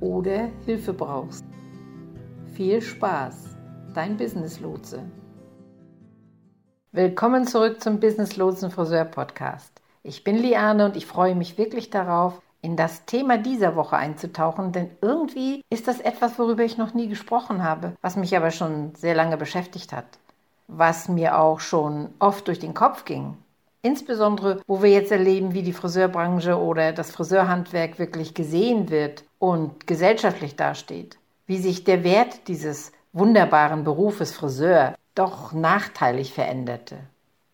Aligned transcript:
oder 0.00 0.48
Hilfe 0.64 0.92
brauchst. 0.92 1.44
Viel 2.54 2.80
Spaß, 2.80 3.56
dein 3.94 4.16
Business 4.16 4.60
Lotse. 4.60 5.02
Willkommen 6.92 7.46
zurück 7.46 7.80
zum 7.80 8.00
Business 8.00 8.36
Lotsen 8.36 8.70
Friseur 8.70 9.04
Podcast. 9.04 9.80
Ich 10.02 10.24
bin 10.24 10.36
Liane 10.36 10.86
und 10.86 10.96
ich 10.96 11.06
freue 11.06 11.34
mich 11.34 11.58
wirklich 11.58 11.90
darauf, 11.90 12.40
in 12.62 12.76
das 12.76 13.04
Thema 13.06 13.38
dieser 13.38 13.76
Woche 13.76 13.96
einzutauchen, 13.96 14.72
denn 14.72 14.90
irgendwie 15.00 15.62
ist 15.70 15.88
das 15.88 16.00
etwas, 16.00 16.38
worüber 16.38 16.62
ich 16.62 16.76
noch 16.76 16.92
nie 16.92 17.08
gesprochen 17.08 17.62
habe, 17.62 17.92
was 18.02 18.16
mich 18.16 18.36
aber 18.36 18.50
schon 18.50 18.94
sehr 18.94 19.14
lange 19.14 19.36
beschäftigt 19.36 19.92
hat, 19.92 20.06
was 20.66 21.08
mir 21.08 21.38
auch 21.38 21.60
schon 21.60 22.08
oft 22.18 22.48
durch 22.48 22.58
den 22.58 22.74
Kopf 22.74 23.04
ging. 23.04 23.36
Insbesondere, 23.82 24.60
wo 24.66 24.82
wir 24.82 24.90
jetzt 24.90 25.10
erleben, 25.10 25.54
wie 25.54 25.62
die 25.62 25.72
Friseurbranche 25.72 26.58
oder 26.58 26.92
das 26.92 27.10
Friseurhandwerk 27.12 27.98
wirklich 27.98 28.34
gesehen 28.34 28.90
wird 28.90 29.24
und 29.40 29.88
gesellschaftlich 29.88 30.54
dasteht, 30.54 31.18
wie 31.48 31.58
sich 31.58 31.82
der 31.82 32.04
Wert 32.04 32.46
dieses 32.46 32.92
wunderbaren 33.12 33.82
Berufes 33.82 34.32
Friseur 34.32 34.94
doch 35.16 35.52
nachteilig 35.52 36.32
veränderte. 36.32 36.98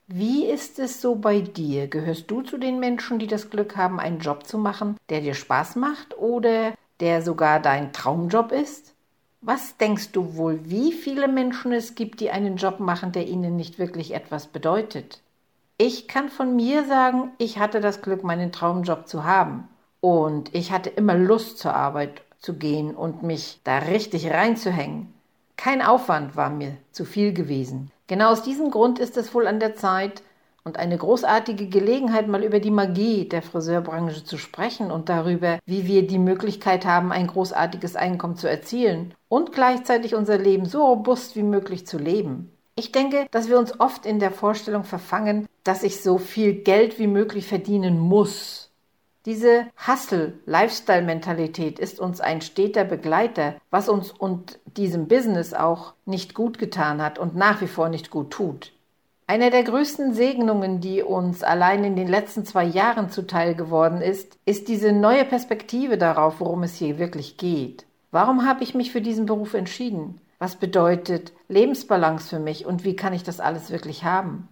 Wie 0.09 0.45
ist 0.45 0.79
es 0.79 1.01
so 1.01 1.14
bei 1.14 1.41
dir? 1.41 1.89
Gehörst 1.89 2.31
du 2.31 2.42
zu 2.42 2.59
den 2.59 2.79
Menschen, 2.79 3.19
die 3.19 3.27
das 3.27 3.51
Glück 3.51 3.77
haben, 3.77 3.98
einen 3.98 4.19
Job 4.19 4.47
zu 4.47 4.59
machen, 4.59 4.97
der 5.09 5.20
dir 5.20 5.34
Spaß 5.34 5.77
macht 5.77 6.19
oder 6.19 6.75
der 7.01 7.23
sogar 7.23 7.61
dein 7.61 7.92
Traumjob 7.92 8.53
ist? 8.53 8.95
Was 9.41 9.77
denkst 9.77 10.12
du 10.12 10.37
wohl, 10.37 10.61
wie 10.64 10.92
viele 10.92 11.29
Menschen 11.29 11.73
es 11.73 11.95
gibt, 11.95 12.20
die 12.20 12.31
einen 12.31 12.57
Job 12.57 12.81
machen, 12.81 13.12
der 13.12 13.27
ihnen 13.27 13.57
nicht 13.57 13.79
wirklich 13.79 14.12
etwas 14.12 14.48
bedeutet? 14.48 15.20
Ich 15.79 16.09
kann 16.09 16.31
von 16.31 16.57
mir 16.57 16.84
sagen, 16.84 17.31
ich 17.39 17.59
hatte 17.59 17.81
das 17.81 18.03
Glück, 18.03 18.25
meinen 18.25 18.51
Traumjob 18.51 19.07
zu 19.07 19.25
haben. 19.25 19.69
Und 20.06 20.54
ich 20.54 20.70
hatte 20.70 20.88
immer 20.88 21.16
Lust 21.16 21.58
zur 21.58 21.74
Arbeit 21.74 22.22
zu 22.38 22.54
gehen 22.54 22.94
und 22.94 23.24
mich 23.24 23.58
da 23.64 23.78
richtig 23.78 24.30
reinzuhängen. 24.30 25.12
Kein 25.56 25.82
Aufwand 25.82 26.36
war 26.36 26.48
mir 26.48 26.76
zu 26.92 27.04
viel 27.04 27.32
gewesen. 27.32 27.90
Genau 28.06 28.30
aus 28.30 28.45
diesem 28.45 28.70
Grund 28.70 29.00
ist 29.00 29.16
es 29.16 29.34
wohl 29.34 29.48
an 29.48 29.58
der 29.58 29.74
Zeit 29.74 30.22
und 30.62 30.78
eine 30.78 30.96
großartige 30.96 31.66
Gelegenheit, 31.66 32.28
mal 32.28 32.45
über 32.45 32.61
die 32.61 32.70
Magie 32.70 33.28
der 33.28 33.42
Friseurbranche 33.42 34.22
zu 34.22 34.39
sprechen 34.39 34.92
und 34.92 35.08
darüber, 35.08 35.58
wie 35.66 35.89
wir 35.89 36.06
die 36.06 36.20
Möglichkeit 36.20 36.86
haben, 36.86 37.11
ein 37.11 37.27
großartiges 37.27 37.96
Einkommen 37.96 38.36
zu 38.36 38.48
erzielen 38.48 39.12
und 39.28 39.50
gleichzeitig 39.50 40.14
unser 40.14 40.39
Leben 40.39 40.66
so 40.66 40.86
robust 40.86 41.34
wie 41.34 41.42
möglich 41.42 41.84
zu 41.84 41.98
leben. 41.98 42.52
Ich 42.77 42.92
denke, 42.92 43.27
dass 43.33 43.48
wir 43.48 43.58
uns 43.58 43.80
oft 43.80 44.06
in 44.06 44.20
der 44.20 44.30
Vorstellung 44.30 44.84
verfangen, 44.84 45.48
dass 45.64 45.83
ich 45.83 46.00
so 46.00 46.18
viel 46.18 46.52
Geld 46.55 47.00
wie 47.00 47.08
möglich 47.08 47.48
verdienen 47.48 47.98
muss 47.98 48.65
diese 49.27 49.67
Hustle-Lifestyle-Mentalität 49.87 51.81
ist 51.81 51.98
uns 51.98 52.20
ein 52.20 52.41
steter 52.41 52.85
Begleiter, 52.85 53.57
was 53.70 53.89
uns 53.89 54.13
und 54.13 54.61
diesem 54.77 55.09
Business 55.09 55.53
auch 55.53 55.95
nicht 56.05 56.33
gut 56.33 56.59
getan 56.59 57.03
hat 57.03 57.19
und 57.19 57.35
nach 57.35 57.61
wie 57.61 57.67
vor 57.67 57.89
nicht 57.89 58.11
gut 58.11 58.31
tut. 58.31 58.73
Eine 59.27 59.51
der 59.51 59.64
größten 59.64 60.14
Segnungen, 60.14 60.81
die 60.81 61.03
uns 61.03 61.42
allein 61.42 61.83
in 61.83 61.97
den 61.97 62.07
letzten 62.07 62.45
zwei 62.45 62.63
Jahren 62.63 63.11
zuteil 63.11 63.57
geworden 63.57 64.01
ist, 64.01 64.39
ist 64.45 64.69
diese 64.69 64.92
neue 64.92 65.25
Perspektive 65.25 65.98
darauf, 65.98 66.39
worum 66.39 66.63
es 66.63 66.77
hier 66.77 66.98
wirklich 66.98 67.37
geht. 67.37 67.85
Warum 68.13 68.47
habe 68.47 68.63
ich 68.63 68.77
mich 68.77 68.93
für 68.93 69.01
diesen 69.01 69.27
Beruf 69.27 69.55
entschieden? 69.55 70.20
Was 70.39 70.55
bedeutet 70.55 71.33
Lebensbalance 71.48 72.29
für 72.29 72.39
mich 72.39 72.64
und 72.64 72.85
wie 72.85 72.95
kann 72.95 73.13
ich 73.13 73.25
das 73.25 73.41
alles 73.41 73.73
wirklich 73.73 74.05
haben? 74.05 74.48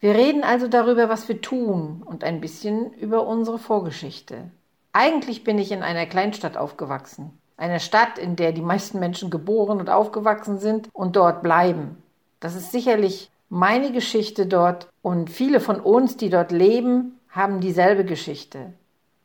Wir 0.00 0.14
reden 0.14 0.44
also 0.44 0.68
darüber, 0.68 1.08
was 1.08 1.28
wir 1.28 1.40
tun 1.40 2.04
und 2.04 2.22
ein 2.22 2.40
bisschen 2.40 2.92
über 2.94 3.26
unsere 3.26 3.58
Vorgeschichte. 3.58 4.50
Eigentlich 4.92 5.42
bin 5.42 5.58
ich 5.58 5.72
in 5.72 5.82
einer 5.82 6.06
Kleinstadt 6.06 6.56
aufgewachsen. 6.56 7.36
Eine 7.56 7.80
Stadt, 7.80 8.16
in 8.16 8.36
der 8.36 8.52
die 8.52 8.62
meisten 8.62 9.00
Menschen 9.00 9.28
geboren 9.28 9.80
und 9.80 9.90
aufgewachsen 9.90 10.58
sind 10.58 10.88
und 10.92 11.16
dort 11.16 11.42
bleiben. 11.42 12.00
Das 12.38 12.54
ist 12.54 12.70
sicherlich 12.70 13.30
meine 13.48 13.90
Geschichte 13.90 14.46
dort 14.46 14.88
und 15.02 15.30
viele 15.30 15.58
von 15.58 15.80
uns, 15.80 16.16
die 16.16 16.30
dort 16.30 16.52
leben, 16.52 17.18
haben 17.30 17.60
dieselbe 17.60 18.04
Geschichte. 18.04 18.72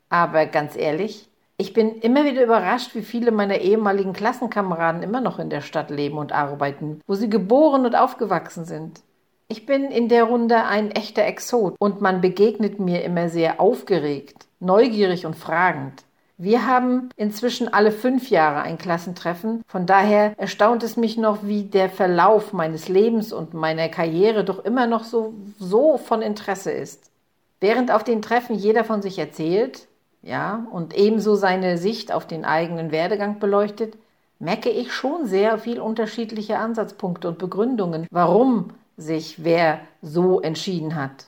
Aber 0.10 0.48
ganz 0.48 0.76
ehrlich, 0.76 1.30
ich 1.58 1.74
bin 1.74 2.00
immer 2.00 2.26
wieder 2.26 2.44
überrascht, 2.44 2.96
wie 2.96 3.04
viele 3.04 3.32
meiner 3.32 3.60
ehemaligen 3.60 4.14
Klassenkameraden 4.14 5.04
immer 5.04 5.22
noch 5.22 5.38
in 5.38 5.52
der 5.52 5.62
Stadt 5.62 5.92
leben 5.92 6.18
und 6.18 6.32
arbeiten, 6.32 7.00
wo 7.06 7.14
sie 7.14 7.30
geboren 7.30 7.86
und 7.86 7.96
aufgewachsen 7.96 8.66
sind. 8.66 9.02
Ich 9.48 9.66
bin 9.66 9.86
in 9.86 10.10
der 10.10 10.24
Runde 10.24 10.64
ein 10.64 10.92
echter 10.92 11.24
Exot 11.26 11.76
und 11.80 12.02
man 12.02 12.22
begegnet 12.22 12.80
mir 12.80 13.04
immer 13.04 13.30
sehr 13.30 13.60
aufgeregt, 13.60 14.48
neugierig 14.60 15.26
und 15.26 15.36
fragend. 15.36 16.04
Wir 16.38 16.66
haben 16.66 17.10
inzwischen 17.16 17.72
alle 17.72 17.92
fünf 17.92 18.30
Jahre 18.30 18.64
ein 18.64 18.78
Klassentreffen, 18.78 19.62
von 19.68 19.86
daher 19.86 20.34
erstaunt 20.38 20.82
es 20.84 20.98
mich 20.98 21.18
noch, 21.18 21.40
wie 21.44 21.64
der 21.64 21.90
Verlauf 21.90 22.54
meines 22.54 22.90
Lebens 22.90 23.32
und 23.32 23.54
meiner 23.54 23.88
Karriere 23.90 24.44
doch 24.44 24.66
immer 24.66 24.88
noch 24.88 25.04
so, 25.04 25.34
so 25.60 25.98
von 25.98 26.22
Interesse 26.22 26.72
ist. 26.72 27.12
Während 27.60 27.92
auf 27.92 28.04
den 28.04 28.22
Treffen 28.22 28.56
jeder 28.56 28.84
von 28.84 29.02
sich 29.02 29.20
erzählt, 29.20 29.88
ja, 30.24 30.66
und 30.72 30.96
ebenso 30.98 31.36
seine 31.36 31.78
Sicht 31.78 32.12
auf 32.12 32.26
den 32.26 32.46
eigenen 32.46 32.92
Werdegang 32.92 33.40
beleuchtet, 33.40 33.96
merke 34.40 34.70
ich 34.70 34.92
schon 34.92 35.28
sehr 35.28 35.58
viel 35.60 35.80
unterschiedliche 35.80 36.58
Ansatzpunkte 36.58 37.28
und 37.28 37.38
Begründungen, 37.38 38.08
warum 38.10 38.72
sich 38.98 39.44
wer 39.44 39.82
so 40.02 40.42
entschieden 40.42 40.96
hat. 40.96 41.26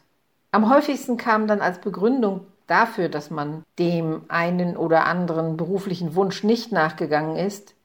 Am 0.52 0.70
häufigsten 0.70 1.18
kam 1.18 1.48
dann 1.48 1.62
als 1.62 1.80
Begründung 1.80 2.42
dafür, 2.68 3.10
dass 3.10 3.30
man 3.30 3.64
dem 3.78 4.24
einen 4.28 4.78
oder 4.78 5.06
anderen 5.06 5.58
beruflichen 5.58 6.16
Wunsch 6.16 6.44
nicht 6.44 6.72
nachgegangen 6.72 7.36
ist, 7.36 7.76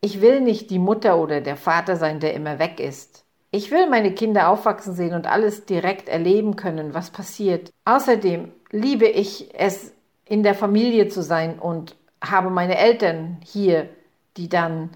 ich 0.00 0.20
will 0.20 0.40
nicht 0.40 0.70
die 0.70 0.78
Mutter 0.78 1.18
oder 1.18 1.40
der 1.40 1.56
Vater 1.56 1.96
sein, 1.96 2.20
der 2.20 2.34
immer 2.34 2.58
weg 2.58 2.80
ist. 2.80 3.24
Ich 3.50 3.70
will 3.70 3.88
meine 3.88 4.12
Kinder 4.12 4.48
aufwachsen 4.48 4.94
sehen 4.94 5.14
und 5.14 5.26
alles 5.26 5.64
direkt 5.64 6.08
erleben 6.08 6.56
können, 6.56 6.94
was 6.94 7.10
passiert. 7.10 7.70
Außerdem 7.84 8.52
liebe 8.70 9.06
ich 9.06 9.48
es, 9.54 9.92
in 10.24 10.42
der 10.42 10.54
Familie 10.54 11.08
zu 11.08 11.22
sein 11.22 11.58
und 11.58 11.96
habe 12.22 12.50
meine 12.50 12.76
Eltern 12.76 13.38
hier, 13.44 13.88
die 14.36 14.48
dann 14.48 14.90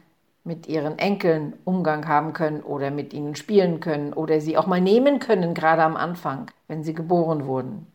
mit 0.45 0.67
ihren 0.69 0.99
Enkeln 0.99 1.55
Umgang 1.65 2.09
haben 2.09 2.33
können 2.33 2.63
oder 2.63 2.91
mit 2.91 3.13
ihnen 3.13 3.37
spielen 3.37 3.81
können 3.81 4.13
oder 4.13 4.41
sie 4.41 4.57
auch 4.57 4.67
mal 4.67 4.81
nehmen 4.81 5.19
können, 5.19 5.55
gerade 5.55 5.83
am 5.83 5.97
Anfang, 5.97 6.51
wenn 6.69 6.83
sie 6.83 6.95
geboren 6.95 7.47
wurden. 7.47 7.87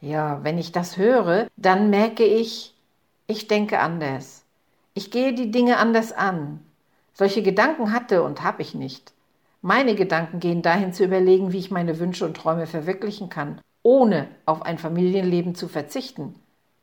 Ja, 0.00 0.44
wenn 0.44 0.58
ich 0.58 0.72
das 0.72 0.96
höre, 0.96 1.48
dann 1.56 1.90
merke 1.90 2.24
ich, 2.24 2.74
ich 3.26 3.48
denke 3.48 3.80
anders. 3.80 4.44
Ich 4.94 5.10
gehe 5.10 5.34
die 5.34 5.50
Dinge 5.50 5.78
anders 5.78 6.12
an. 6.12 6.60
Solche 7.14 7.42
Gedanken 7.42 7.92
hatte 7.92 8.22
und 8.22 8.42
habe 8.42 8.62
ich 8.62 8.74
nicht. 8.74 9.12
Meine 9.60 9.96
Gedanken 9.96 10.38
gehen 10.40 10.62
dahin 10.62 10.92
zu 10.92 11.04
überlegen, 11.04 11.52
wie 11.52 11.58
ich 11.58 11.70
meine 11.70 11.98
Wünsche 11.98 12.24
und 12.24 12.36
Träume 12.36 12.66
verwirklichen 12.66 13.28
kann, 13.28 13.60
ohne 13.82 14.28
auf 14.46 14.62
ein 14.62 14.78
Familienleben 14.78 15.54
zu 15.54 15.66
verzichten. 15.68 16.36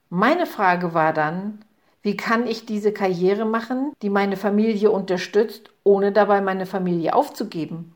Meine 0.09 0.45
Frage 0.45 0.93
war 0.93 1.13
dann, 1.13 1.64
wie 2.05 2.15
kann 2.15 2.45
ich 2.45 2.67
diese 2.67 2.93
Karriere 2.93 3.45
machen, 3.45 3.91
die 4.03 4.11
meine 4.11 4.37
Familie 4.37 4.91
unterstützt, 4.91 5.71
ohne 5.83 6.11
dabei 6.11 6.39
meine 6.39 6.67
Familie 6.67 7.15
aufzugeben? 7.15 7.95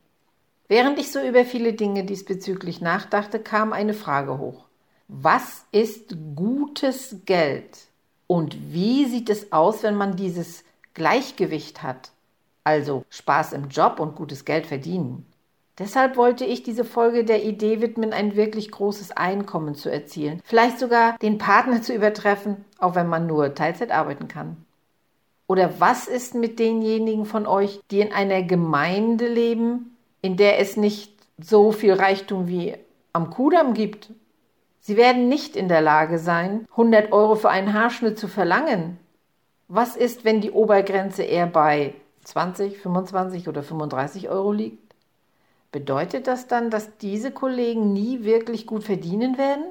Während 0.67 0.97
ich 0.97 1.11
so 1.11 1.21
über 1.21 1.45
viele 1.45 1.73
Dinge 1.73 2.03
diesbezüglich 2.03 2.81
nachdachte, 2.81 3.37
kam 3.37 3.71
eine 3.71 3.93
Frage 3.93 4.39
hoch. 4.39 4.65
Was 5.07 5.63
ist 5.71 6.15
gutes 6.35 7.17
Geld? 7.25 7.77
Und 8.25 8.73
wie 8.73 9.05
sieht 9.05 9.29
es 9.29 9.51
aus, 9.51 9.83
wenn 9.83 9.95
man 9.95 10.15
dieses 10.15 10.63
Gleichgewicht 10.95 11.83
hat, 11.83 12.09
also 12.63 13.05
Spaß 13.11 13.53
im 13.53 13.69
Job 13.69 13.99
und 13.99 14.15
gutes 14.15 14.43
Geld 14.43 14.65
verdienen. 14.65 15.27
Deshalb 15.77 16.17
wollte 16.17 16.45
ich 16.45 16.63
diese 16.63 16.83
Folge 16.83 17.23
der 17.23 17.43
Idee 17.45 17.79
widmen, 17.79 18.11
ein 18.11 18.35
wirklich 18.35 18.71
großes 18.71 19.11
Einkommen 19.11 19.75
zu 19.75 19.89
erzielen, 19.89 20.41
vielleicht 20.43 20.79
sogar 20.79 21.15
den 21.19 21.37
Partner 21.37 21.83
zu 21.83 21.93
übertreffen, 21.93 22.65
auch 22.79 22.95
wenn 22.95 23.07
man 23.07 23.27
nur 23.27 23.53
Teilzeit 23.55 23.91
arbeiten 23.91 24.27
kann. 24.27 24.57
Oder 25.47 25.79
was 25.79 26.07
ist 26.07 26.35
mit 26.35 26.59
denjenigen 26.59 27.25
von 27.25 27.47
euch, 27.47 27.81
die 27.89 28.01
in 28.01 28.13
einer 28.13 28.43
Gemeinde 28.43 29.27
leben, 29.27 29.97
in 30.21 30.37
der 30.37 30.59
es 30.59 30.77
nicht 30.77 31.11
so 31.39 31.71
viel 31.71 31.93
Reichtum 31.93 32.47
wie 32.47 32.75
am 33.13 33.31
Kudamm 33.31 33.73
gibt? 33.73 34.11
Sie 34.79 34.95
werden 34.95 35.27
nicht 35.27 35.55
in 35.55 35.67
der 35.67 35.81
Lage 35.81 36.19
sein, 36.19 36.67
100 36.71 37.11
Euro 37.11 37.35
für 37.35 37.49
einen 37.49 37.73
Haarschnitt 37.73 38.19
zu 38.19 38.27
verlangen. 38.27 38.97
Was 39.67 39.95
ist, 39.95 40.23
wenn 40.23 40.41
die 40.41 40.51
Obergrenze 40.51 41.23
eher 41.23 41.47
bei 41.47 41.93
20, 42.23 42.77
25 42.77 43.47
oder 43.47 43.63
35 43.63 44.29
Euro 44.29 44.51
liegt? 44.51 44.95
Bedeutet 45.71 46.27
das 46.27 46.47
dann, 46.47 46.69
dass 46.69 46.97
diese 46.97 47.31
Kollegen 47.31 47.93
nie 47.93 48.23
wirklich 48.23 48.65
gut 48.65 48.83
verdienen 48.83 49.37
werden? 49.37 49.65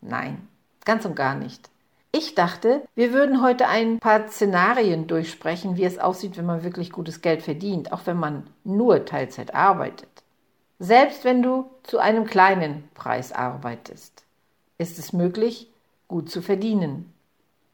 Nein, 0.00 0.48
ganz 0.84 1.04
und 1.04 1.14
gar 1.14 1.34
nicht. 1.34 1.68
Ich 2.12 2.34
dachte, 2.34 2.82
wir 2.94 3.12
würden 3.12 3.42
heute 3.42 3.68
ein 3.68 3.98
paar 3.98 4.28
Szenarien 4.28 5.06
durchsprechen, 5.06 5.76
wie 5.76 5.84
es 5.84 5.98
aussieht, 5.98 6.36
wenn 6.38 6.46
man 6.46 6.64
wirklich 6.64 6.90
gutes 6.90 7.20
Geld 7.20 7.42
verdient, 7.42 7.92
auch 7.92 8.06
wenn 8.06 8.16
man 8.16 8.46
nur 8.64 9.04
Teilzeit 9.04 9.54
arbeitet. 9.54 10.08
Selbst 10.78 11.24
wenn 11.24 11.42
du 11.42 11.70
zu 11.82 11.98
einem 11.98 12.24
kleinen 12.24 12.88
Preis 12.94 13.32
arbeitest, 13.32 14.24
ist 14.78 14.98
es 14.98 15.12
möglich, 15.12 15.70
gut 16.08 16.30
zu 16.30 16.42
verdienen. 16.42 17.12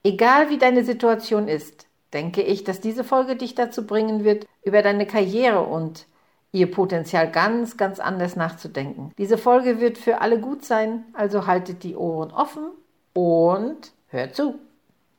Egal 0.05 0.51
wie 0.51 0.59
deine 0.59 0.85
Situation 0.85 1.49
ist, 1.49 1.87
denke 2.13 2.43
ich, 2.43 2.65
dass 2.65 2.81
diese 2.81 3.05
Folge 3.05 3.37
dich 3.37 3.55
dazu 3.55 3.87
bringen 3.87 4.25
wird, 4.25 4.47
über 4.65 4.83
deine 4.83 5.07
Karriere 5.07 5.63
und 5.63 6.07
ihr 6.53 6.71
Potenzial 6.71 7.31
ganz, 7.31 7.77
ganz 7.77 7.99
anders 7.99 8.37
nachzudenken. 8.37 9.13
Diese 9.19 9.39
Folge 9.39 9.81
wird 9.81 9.99
für 9.99 10.21
alle 10.21 10.39
gut 10.39 10.65
sein, 10.65 11.05
also 11.15 11.47
haltet 11.47 11.83
die 11.83 11.97
Ohren 11.97 12.31
offen 12.31 12.71
und 13.15 13.93
Hört 14.13 14.37
zu! 14.37 14.57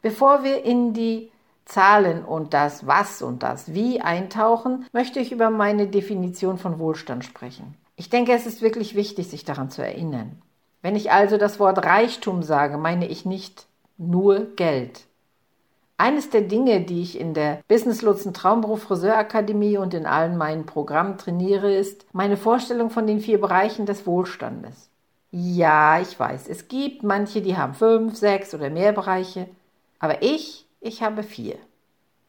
Bevor 0.04 0.44
wir 0.44 0.63
in 0.63 0.94
die 0.94 1.31
Zahlen 1.66 2.24
und 2.24 2.54
das 2.54 2.86
Was 2.86 3.24
und 3.24 3.42
das 3.42 3.74
Wie 3.74 4.01
eintauchen, 4.01 4.86
möchte 4.94 5.19
ich 5.19 5.31
über 5.31 5.50
meine 5.50 5.88
Definition 5.88 6.60
von 6.60 6.78
Wohlstand 6.78 7.25
sprechen. 7.25 7.74
Ich 7.95 8.12
denke, 8.12 8.34
es 8.34 8.45
ist 8.45 8.62
wirklich 8.62 8.94
wichtig, 8.94 9.30
sich 9.30 9.45
daran 9.45 9.72
zu 9.72 9.81
erinnern. 9.81 10.40
Wenn 10.84 10.95
ich 10.95 11.12
also 11.12 11.38
das 11.38 11.60
Wort 11.60 11.84
Reichtum 11.84 12.44
sage, 12.44 12.78
meine 12.78 13.07
ich 13.07 13.25
nicht 13.25 13.66
nur 13.98 14.56
Geld. 14.56 15.06
Eines 15.98 16.30
der 16.30 16.42
Dinge, 16.42 16.81
die 16.81 17.01
ich 17.01 17.19
in 17.19 17.34
der 17.34 17.62
Business 17.68 18.04
Lutzen 18.04 18.36
Traumberuf 18.36 18.84
Friseurakademie 18.84 19.78
und 19.78 19.96
in 19.96 20.06
allen 20.06 20.38
meinen 20.38 20.68
Programmen 20.68 21.18
trainiere, 21.18 21.74
ist 21.74 22.06
meine 22.13 22.38
Vorstellung 22.38 22.92
von 22.92 23.07
den 23.07 23.22
vier 23.22 23.42
Bereichen 23.42 23.88
des 23.88 24.06
Wohlstandes. 24.06 24.92
Ja, 25.35 26.00
ich 26.00 26.19
weiß, 26.19 26.47
es 26.47 26.68
gibt 26.68 27.01
manche, 27.01 27.41
die 27.41 27.57
haben 27.57 27.74
fünf, 27.74 28.15
sechs 28.15 28.53
oder 28.53 28.69
mehr 28.69 28.91
Bereiche, 28.91 29.47
aber 29.97 30.21
ich, 30.21 30.68
ich 30.80 31.01
habe 31.01 31.24
vier. 31.24 31.56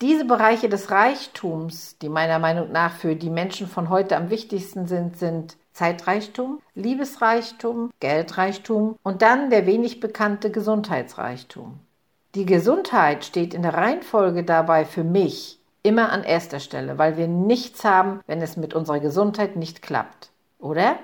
Diese 0.00 0.24
Bereiche 0.24 0.70
des 0.70 0.90
Reichtums, 0.90 1.98
die 1.98 2.08
meiner 2.08 2.38
Meinung 2.38 2.72
nach 2.72 2.96
für 2.96 3.14
die 3.14 3.28
Menschen 3.28 3.66
von 3.66 3.90
heute 3.90 4.16
am 4.16 4.30
wichtigsten 4.30 4.86
sind, 4.86 5.18
sind 5.18 5.58
Zeitreichtum, 5.74 6.62
Liebesreichtum, 6.74 7.90
Geldreichtum 8.00 8.96
und 9.02 9.20
dann 9.20 9.50
der 9.50 9.66
wenig 9.66 10.00
bekannte 10.00 10.50
Gesundheitsreichtum. 10.50 11.78
Die 12.34 12.46
Gesundheit 12.46 13.26
steht 13.26 13.52
in 13.52 13.60
der 13.60 13.74
Reihenfolge 13.74 14.44
dabei 14.44 14.86
für 14.86 15.04
mich 15.04 15.58
immer 15.82 16.10
an 16.10 16.24
erster 16.24 16.58
Stelle, 16.58 16.96
weil 16.96 17.18
wir 17.18 17.28
nichts 17.28 17.84
haben, 17.84 18.20
wenn 18.26 18.40
es 18.40 18.56
mit 18.56 18.72
unserer 18.72 19.00
Gesundheit 19.00 19.56
nicht 19.56 19.82
klappt. 19.82 20.30
Oder? 20.58 20.96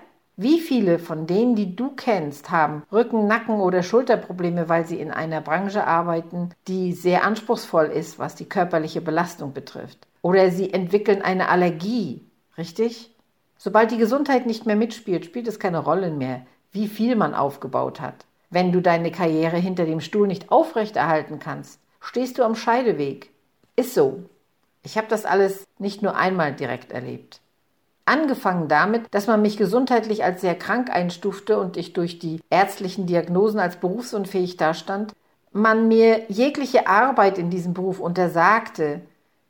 Wie 0.43 0.59
viele 0.59 0.99
von 0.99 1.27
denen, 1.27 1.55
die 1.55 1.77
du 1.77 1.91
kennst, 1.91 2.51
haben 2.51 2.83
Rücken-, 2.91 3.27
Nacken- 3.27 3.61
oder 3.61 3.83
Schulterprobleme, 3.83 4.71
weil 4.71 4.87
sie 4.87 4.99
in 4.99 5.11
einer 5.11 5.43
Branche 5.43 5.87
arbeiten, 5.87 6.49
die 6.67 6.95
sehr 6.95 7.25
anspruchsvoll 7.25 7.89
ist, 7.89 8.19
was 8.19 8.37
die 8.37 8.49
körperliche 8.49 9.03
Belastung 9.03 9.53
betrifft? 9.53 9.99
Oder 10.23 10.51
sie 10.51 10.73
entwickeln 10.73 11.21
eine 11.21 11.51
Allergie, 11.51 12.25
richtig? 12.57 13.15
Sobald 13.59 13.91
die 13.91 13.99
Gesundheit 13.99 14.47
nicht 14.47 14.65
mehr 14.65 14.77
mitspielt, 14.77 15.27
spielt 15.27 15.47
es 15.47 15.59
keine 15.59 15.81
Rolle 15.81 16.11
mehr, 16.11 16.47
wie 16.73 16.89
viel 16.89 17.17
man 17.17 17.35
aufgebaut 17.35 18.01
hat. 18.01 18.25
Wenn 18.49 18.73
du 18.73 18.81
deine 18.81 19.13
Karriere 19.13 19.59
hinter 19.59 19.85
dem 19.85 20.01
Stuhl 20.01 20.27
nicht 20.27 20.51
aufrechterhalten 20.51 21.39
kannst, 21.39 21.81
stehst 22.01 22.39
du 22.39 22.45
am 22.45 22.55
Scheideweg. 22.55 23.29
Ist 23.77 23.93
so. 23.93 24.25
Ich 24.85 24.97
habe 24.97 25.09
das 25.11 25.27
alles 25.27 25.67
nicht 25.79 26.01
nur 26.01 26.17
einmal 26.17 26.55
direkt 26.55 26.93
erlebt. 26.93 27.43
Angefangen 28.11 28.67
damit, 28.67 29.03
dass 29.13 29.29
man 29.29 29.41
mich 29.41 29.57
gesundheitlich 29.57 30.25
als 30.25 30.41
sehr 30.41 30.57
krank 30.57 30.91
einstufte 30.91 31.61
und 31.61 31.77
ich 31.77 31.93
durch 31.93 32.19
die 32.19 32.41
ärztlichen 32.51 33.07
Diagnosen 33.07 33.61
als 33.61 33.77
berufsunfähig 33.77 34.57
dastand, 34.57 35.13
man 35.53 35.87
mir 35.87 36.29
jegliche 36.29 36.89
Arbeit 36.89 37.39
in 37.39 37.51
diesem 37.51 37.73
Beruf 37.73 38.01
untersagte, 38.01 39.03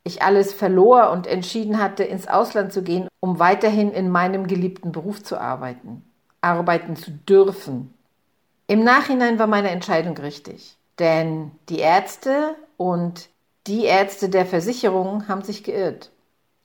ich 0.05 0.21
alles 0.21 0.53
verlor 0.53 1.11
und 1.11 1.27
entschieden 1.27 1.81
hatte, 1.83 2.05
ins 2.05 2.29
Ausland 2.29 2.71
zu 2.71 2.83
gehen, 2.83 3.09
um 3.19 3.39
weiterhin 3.39 3.93
in 3.93 4.11
meinem 4.11 4.47
geliebten 4.47 4.93
Beruf 4.93 5.23
zu 5.23 5.41
arbeiten, 5.41 6.05
arbeiten 6.43 6.97
zu 6.97 7.13
dürfen. 7.13 7.95
Im 8.67 8.85
Nachhinein 8.85 9.39
war 9.39 9.47
meine 9.47 9.71
Entscheidung 9.71 10.19
richtig, 10.19 10.77
denn 10.99 11.51
die 11.71 11.79
Ärzte 11.79 12.57
und 12.77 13.31
die 13.67 13.87
Ärzte 13.87 14.29
der 14.29 14.45
Versicherung 14.45 15.29
haben 15.29 15.41
sich 15.41 15.65
geirrt. 15.65 16.11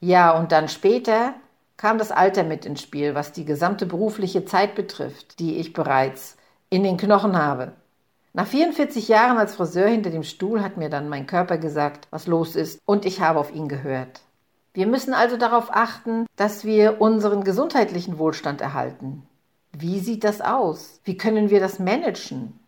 Ja, 0.01 0.37
und 0.37 0.51
dann 0.51 0.67
später 0.67 1.35
kam 1.77 1.97
das 1.97 2.11
Alter 2.11 2.43
mit 2.43 2.65
ins 2.65 2.81
Spiel, 2.81 3.15
was 3.15 3.31
die 3.31 3.45
gesamte 3.45 3.85
berufliche 3.85 4.45
Zeit 4.45 4.75
betrifft, 4.75 5.39
die 5.39 5.57
ich 5.57 5.73
bereits 5.73 6.37
in 6.69 6.83
den 6.83 6.97
Knochen 6.97 7.37
habe. 7.37 7.73
Nach 8.33 8.47
44 8.47 9.07
Jahren 9.07 9.37
als 9.37 9.55
Friseur 9.55 9.87
hinter 9.87 10.09
dem 10.09 10.23
Stuhl 10.23 10.61
hat 10.61 10.77
mir 10.77 10.89
dann 10.89 11.07
mein 11.07 11.25
Körper 11.25 11.57
gesagt, 11.57 12.07
was 12.11 12.27
los 12.27 12.55
ist, 12.55 12.81
und 12.85 13.05
ich 13.05 13.21
habe 13.21 13.39
auf 13.39 13.53
ihn 13.53 13.69
gehört. 13.69 14.21
Wir 14.73 14.87
müssen 14.87 15.13
also 15.13 15.37
darauf 15.37 15.73
achten, 15.73 16.25
dass 16.35 16.65
wir 16.65 16.99
unseren 16.99 17.45
gesundheitlichen 17.45 18.17
Wohlstand 18.17 18.59
erhalten. 18.59 19.23
Wie 19.71 19.99
sieht 19.99 20.25
das 20.25 20.41
aus? 20.41 20.99
Wie 21.05 21.15
können 21.15 21.49
wir 21.49 21.61
das 21.61 21.79
managen? 21.79 22.59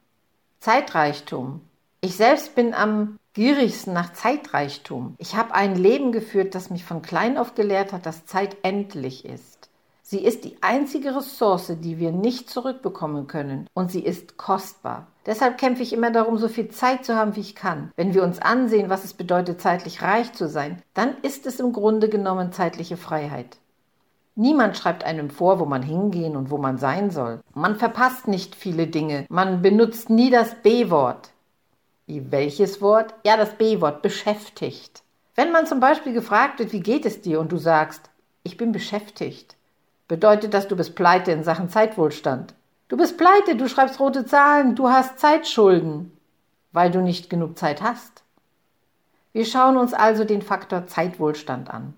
Zeitreichtum. 0.62 1.62
Ich 2.00 2.16
selbst 2.16 2.54
bin 2.54 2.76
am 2.76 3.18
gierigsten 3.34 3.92
nach 3.92 4.14
Zeitreichtum. 4.14 5.16
Ich 5.18 5.36
habe 5.36 5.56
ein 5.56 5.76
Leben 5.76 6.12
geführt, 6.12 6.54
das 6.54 6.70
mich 6.70 6.84
von 6.84 7.02
klein 7.02 7.38
auf 7.38 7.56
gelehrt 7.56 7.92
hat, 7.92 8.06
dass 8.06 8.26
Zeit 8.26 8.58
endlich 8.62 9.26
ist. 9.26 9.70
Sie 10.04 10.24
ist 10.24 10.46
die 10.46 10.56
einzige 10.62 11.16
Ressource, 11.16 11.74
die 11.82 11.98
wir 11.98 12.12
nicht 12.12 12.50
zurückbekommen 12.50 13.28
können, 13.28 13.68
und 13.74 13.92
sie 13.92 14.00
ist 14.00 14.38
kostbar. 14.38 15.08
Deshalb 15.26 15.58
kämpfe 15.58 15.84
ich 15.84 15.92
immer 15.92 16.12
darum, 16.12 16.38
so 16.38 16.48
viel 16.48 16.70
Zeit 16.70 17.04
zu 17.04 17.16
haben, 17.16 17.36
wie 17.36 17.42
ich 17.42 17.56
kann. 17.56 17.92
Wenn 17.98 18.14
wir 18.14 18.24
uns 18.24 18.40
ansehen, 18.40 18.90
was 18.90 19.04
es 19.04 19.14
bedeutet, 19.14 19.60
zeitlich 19.60 20.02
reich 20.02 20.32
zu 20.32 20.48
sein, 20.48 20.82
dann 20.94 21.18
ist 21.24 21.46
es 21.46 21.60
im 21.60 21.74
Grunde 21.74 22.08
genommen 22.08 22.54
zeitliche 22.54 22.96
Freiheit. 22.96 23.58
Niemand 24.36 24.78
schreibt 24.78 25.04
einem 25.04 25.32
vor, 25.32 25.60
wo 25.60 25.66
man 25.66 25.82
hingehen 25.82 26.38
und 26.38 26.52
wo 26.52 26.58
man 26.58 26.78
sein 26.78 27.10
soll. 27.10 27.42
Man 27.56 27.76
verpasst 27.76 28.28
nicht 28.28 28.56
viele 28.56 28.86
Dinge. 28.86 29.26
Man 29.30 29.64
benutzt 29.64 30.12
nie 30.12 30.30
das 30.30 30.54
B-Wort. 30.62 31.32
Welches 32.08 32.82
Wort? 32.82 33.14
Ja, 33.26 33.36
das 33.36 33.56
B-Wort, 33.56 34.02
beschäftigt. 34.02 35.04
Wenn 35.36 35.52
man 35.52 35.68
zum 35.68 35.82
Beispiel 35.82 36.14
gefragt 36.14 36.60
wird, 36.60 36.72
wie 36.72 36.80
geht 36.80 37.06
es 37.06 37.22
dir, 37.22 37.42
und 37.42 37.52
du 37.52 37.58
sagst, 37.58 38.10
ich 38.44 38.56
bin 38.56 38.72
beschäftigt, 38.72 39.58
bedeutet 40.08 40.54
das, 40.54 40.70
du 40.70 40.78
bist 40.78 40.96
pleite 40.96 41.34
in 41.34 41.44
Sachen 41.44 41.70
Zeitwohlstand. 41.70 42.54
Du 42.88 42.96
bist 42.96 43.18
pleite, 43.18 43.58
du 43.58 43.68
schreibst 43.68 44.00
rote 44.00 44.26
Zahlen, 44.26 44.76
du 44.76 44.88
hast 44.88 45.20
Zeitschulden, 45.20 46.18
weil 46.72 46.92
du 46.92 47.02
nicht 47.02 47.30
genug 47.30 47.58
Zeit 47.60 47.82
hast. 47.82 48.24
Wir 49.34 49.46
schauen 49.46 49.76
uns 49.76 49.94
also 49.94 50.24
den 50.24 50.42
Faktor 50.42 50.88
Zeitwohlstand 50.88 51.70
an. 51.70 51.94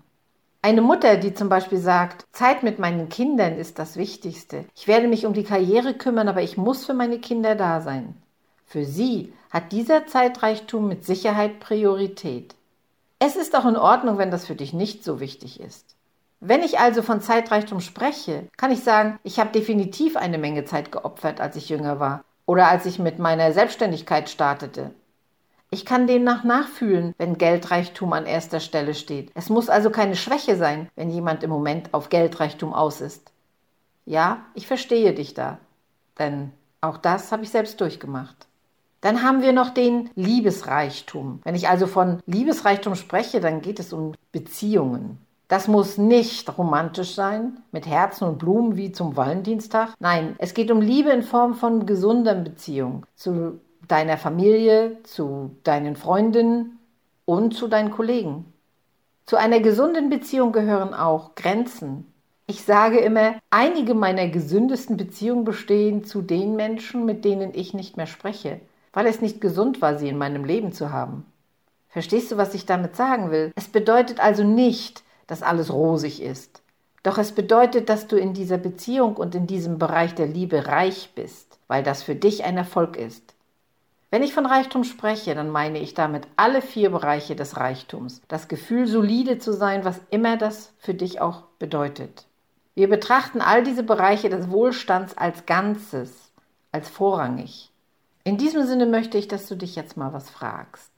Eine 0.60 0.82
Mutter, 0.82 1.16
die 1.16 1.32
zum 1.32 1.48
Beispiel 1.48 1.78
sagt, 1.78 2.26
Zeit 2.32 2.64
mit 2.64 2.80
meinen 2.80 3.08
Kindern 3.08 3.56
ist 3.56 3.78
das 3.78 3.96
Wichtigste. 3.96 4.64
Ich 4.74 4.88
werde 4.88 5.06
mich 5.06 5.24
um 5.24 5.32
die 5.32 5.44
Karriere 5.44 5.94
kümmern, 5.94 6.28
aber 6.28 6.42
ich 6.42 6.56
muss 6.56 6.84
für 6.84 6.94
meine 6.94 7.20
Kinder 7.20 7.54
da 7.54 7.80
sein. 7.80 8.14
Für 8.66 8.84
sie 8.84 9.32
hat 9.50 9.72
dieser 9.72 10.06
Zeitreichtum 10.06 10.88
mit 10.88 11.04
Sicherheit 11.04 11.60
Priorität. 11.60 12.54
Es 13.18 13.36
ist 13.36 13.54
auch 13.56 13.66
in 13.66 13.76
Ordnung, 13.76 14.16
wenn 14.16 14.30
das 14.30 14.46
für 14.46 14.54
dich 14.54 14.72
nicht 14.72 15.04
so 15.04 15.20
wichtig 15.20 15.60
ist. 15.60 15.96
Wenn 16.40 16.62
ich 16.62 16.78
also 16.78 17.02
von 17.02 17.20
Zeitreichtum 17.20 17.80
spreche, 17.80 18.48
kann 18.56 18.70
ich 18.70 18.82
sagen, 18.82 19.18
ich 19.24 19.38
habe 19.38 19.50
definitiv 19.50 20.16
eine 20.16 20.38
Menge 20.38 20.64
Zeit 20.64 20.90
geopfert, 20.90 21.40
als 21.40 21.56
ich 21.56 21.68
jünger 21.68 22.00
war 22.00 22.24
oder 22.46 22.68
als 22.68 22.86
ich 22.86 22.98
mit 22.98 23.18
meiner 23.18 23.52
Selbstständigkeit 23.52 24.30
startete. 24.30 24.92
Ich 25.70 25.84
kann 25.84 26.06
demnach 26.06 26.42
nachfühlen, 26.42 27.14
wenn 27.18 27.38
Geldreichtum 27.38 28.12
an 28.12 28.26
erster 28.26 28.58
Stelle 28.58 28.94
steht. 28.94 29.30
Es 29.34 29.50
muss 29.50 29.68
also 29.68 29.90
keine 29.90 30.16
Schwäche 30.16 30.56
sein, 30.56 30.88
wenn 30.96 31.10
jemand 31.10 31.42
im 31.42 31.50
Moment 31.50 31.92
auf 31.92 32.08
Geldreichtum 32.08 32.72
aus 32.72 33.00
ist. 33.00 33.30
Ja, 34.06 34.46
ich 34.54 34.66
verstehe 34.66 35.12
dich 35.12 35.34
da, 35.34 35.58
denn 36.18 36.52
auch 36.80 36.96
das 36.96 37.30
habe 37.30 37.42
ich 37.42 37.50
selbst 37.50 37.80
durchgemacht. 37.80 38.48
Dann 39.00 39.22
haben 39.22 39.42
wir 39.42 39.52
noch 39.52 39.70
den 39.70 40.10
Liebesreichtum. 40.14 41.40
Wenn 41.44 41.54
ich 41.54 41.68
also 41.68 41.86
von 41.86 42.20
Liebesreichtum 42.26 42.94
spreche, 42.94 43.40
dann 43.40 43.62
geht 43.62 43.80
es 43.80 43.92
um 43.92 44.12
Beziehungen. 44.30 45.18
Das 45.48 45.68
muss 45.68 45.98
nicht 45.98 46.56
romantisch 46.58 47.14
sein, 47.14 47.58
mit 47.72 47.86
Herzen 47.86 48.24
und 48.24 48.38
Blumen 48.38 48.76
wie 48.76 48.92
zum 48.92 49.16
Valentinstag. 49.16 49.94
Nein, 49.98 50.36
es 50.38 50.54
geht 50.54 50.70
um 50.70 50.80
Liebe 50.80 51.10
in 51.10 51.22
Form 51.22 51.54
von 51.54 51.86
gesunder 51.86 52.34
Beziehung 52.34 53.04
zu 53.16 53.58
deiner 53.88 54.16
Familie, 54.16 54.98
zu 55.02 55.56
deinen 55.64 55.96
Freundinnen 55.96 56.78
und 57.24 57.54
zu 57.54 57.66
deinen 57.66 57.90
Kollegen. 57.90 58.52
Zu 59.26 59.36
einer 59.36 59.60
gesunden 59.60 60.10
Beziehung 60.10 60.52
gehören 60.52 60.94
auch 60.94 61.34
Grenzen. 61.34 62.06
Ich 62.46 62.62
sage 62.62 62.98
immer, 62.98 63.34
einige 63.48 63.94
meiner 63.94 64.28
gesündesten 64.28 64.96
Beziehungen 64.96 65.44
bestehen 65.44 66.04
zu 66.04 66.20
den 66.20 66.54
Menschen, 66.54 67.06
mit 67.06 67.24
denen 67.24 67.52
ich 67.54 67.74
nicht 67.74 67.96
mehr 67.96 68.06
spreche 68.06 68.60
weil 68.92 69.06
es 69.06 69.20
nicht 69.20 69.40
gesund 69.40 69.80
war, 69.82 69.98
sie 69.98 70.08
in 70.08 70.18
meinem 70.18 70.44
Leben 70.44 70.72
zu 70.72 70.92
haben. 70.92 71.24
Verstehst 71.88 72.30
du, 72.30 72.36
was 72.36 72.54
ich 72.54 72.66
damit 72.66 72.96
sagen 72.96 73.30
will? 73.30 73.52
Es 73.56 73.68
bedeutet 73.68 74.20
also 74.20 74.44
nicht, 74.44 75.02
dass 75.26 75.42
alles 75.42 75.72
rosig 75.72 76.22
ist. 76.22 76.62
Doch 77.02 77.18
es 77.18 77.32
bedeutet, 77.32 77.88
dass 77.88 78.06
du 78.06 78.16
in 78.16 78.34
dieser 78.34 78.58
Beziehung 78.58 79.16
und 79.16 79.34
in 79.34 79.46
diesem 79.46 79.78
Bereich 79.78 80.14
der 80.14 80.26
Liebe 80.26 80.66
reich 80.66 81.12
bist, 81.14 81.58
weil 81.66 81.82
das 81.82 82.02
für 82.02 82.14
dich 82.14 82.44
ein 82.44 82.56
Erfolg 82.56 82.96
ist. 82.96 83.34
Wenn 84.10 84.22
ich 84.24 84.34
von 84.34 84.44
Reichtum 84.44 84.82
spreche, 84.84 85.34
dann 85.34 85.50
meine 85.50 85.78
ich 85.78 85.94
damit 85.94 86.26
alle 86.36 86.62
vier 86.62 86.90
Bereiche 86.90 87.36
des 87.36 87.56
Reichtums. 87.56 88.20
Das 88.26 88.48
Gefühl, 88.48 88.86
solide 88.88 89.38
zu 89.38 89.52
sein, 89.52 89.84
was 89.84 90.00
immer 90.10 90.36
das 90.36 90.72
für 90.78 90.94
dich 90.94 91.20
auch 91.20 91.42
bedeutet. 91.58 92.26
Wir 92.74 92.88
betrachten 92.88 93.40
all 93.40 93.62
diese 93.62 93.84
Bereiche 93.84 94.28
des 94.28 94.50
Wohlstands 94.50 95.16
als 95.16 95.46
Ganzes, 95.46 96.32
als 96.72 96.88
vorrangig. 96.88 97.69
In 98.22 98.36
diesem 98.36 98.66
Sinne 98.66 98.84
möchte 98.84 99.16
ich, 99.16 99.28
dass 99.28 99.46
du 99.46 99.56
dich 99.56 99.76
jetzt 99.76 99.96
mal 99.96 100.12
was 100.12 100.28
fragst. 100.28 100.92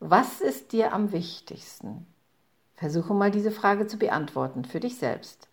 Was 0.00 0.40
ist 0.40 0.72
dir 0.72 0.92
am 0.92 1.12
wichtigsten? 1.12 2.06
Versuche 2.74 3.14
mal 3.14 3.30
diese 3.30 3.52
Frage 3.52 3.86
zu 3.86 3.98
beantworten 3.98 4.64
für 4.64 4.80
dich 4.80 4.96
selbst. 4.96 5.48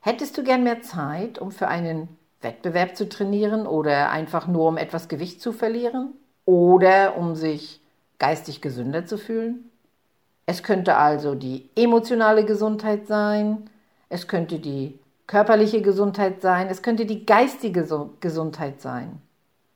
Hättest 0.00 0.36
du 0.36 0.42
gern 0.42 0.64
mehr 0.64 0.82
Zeit, 0.82 1.38
um 1.38 1.52
für 1.52 1.68
einen 1.68 2.08
Wettbewerb 2.40 2.96
zu 2.96 3.08
trainieren 3.08 3.66
oder 3.66 4.10
einfach 4.10 4.48
nur 4.48 4.68
um 4.68 4.76
etwas 4.76 5.08
Gewicht 5.08 5.40
zu 5.40 5.52
verlieren? 5.52 6.14
Oder 6.46 7.16
um 7.16 7.36
sich 7.36 7.80
geistig 8.18 8.60
gesünder 8.60 9.06
zu 9.06 9.18
fühlen? 9.18 9.70
Es 10.46 10.62
könnte 10.62 10.96
also 10.96 11.34
die 11.34 11.70
emotionale 11.76 12.44
Gesundheit 12.44 13.06
sein, 13.06 13.70
es 14.08 14.26
könnte 14.26 14.58
die 14.58 14.98
körperliche 15.26 15.80
Gesundheit 15.80 16.42
sein, 16.42 16.68
es 16.68 16.82
könnte 16.82 17.06
die 17.06 17.24
geistige 17.24 18.10
Gesundheit 18.20 18.80
sein. 18.80 19.22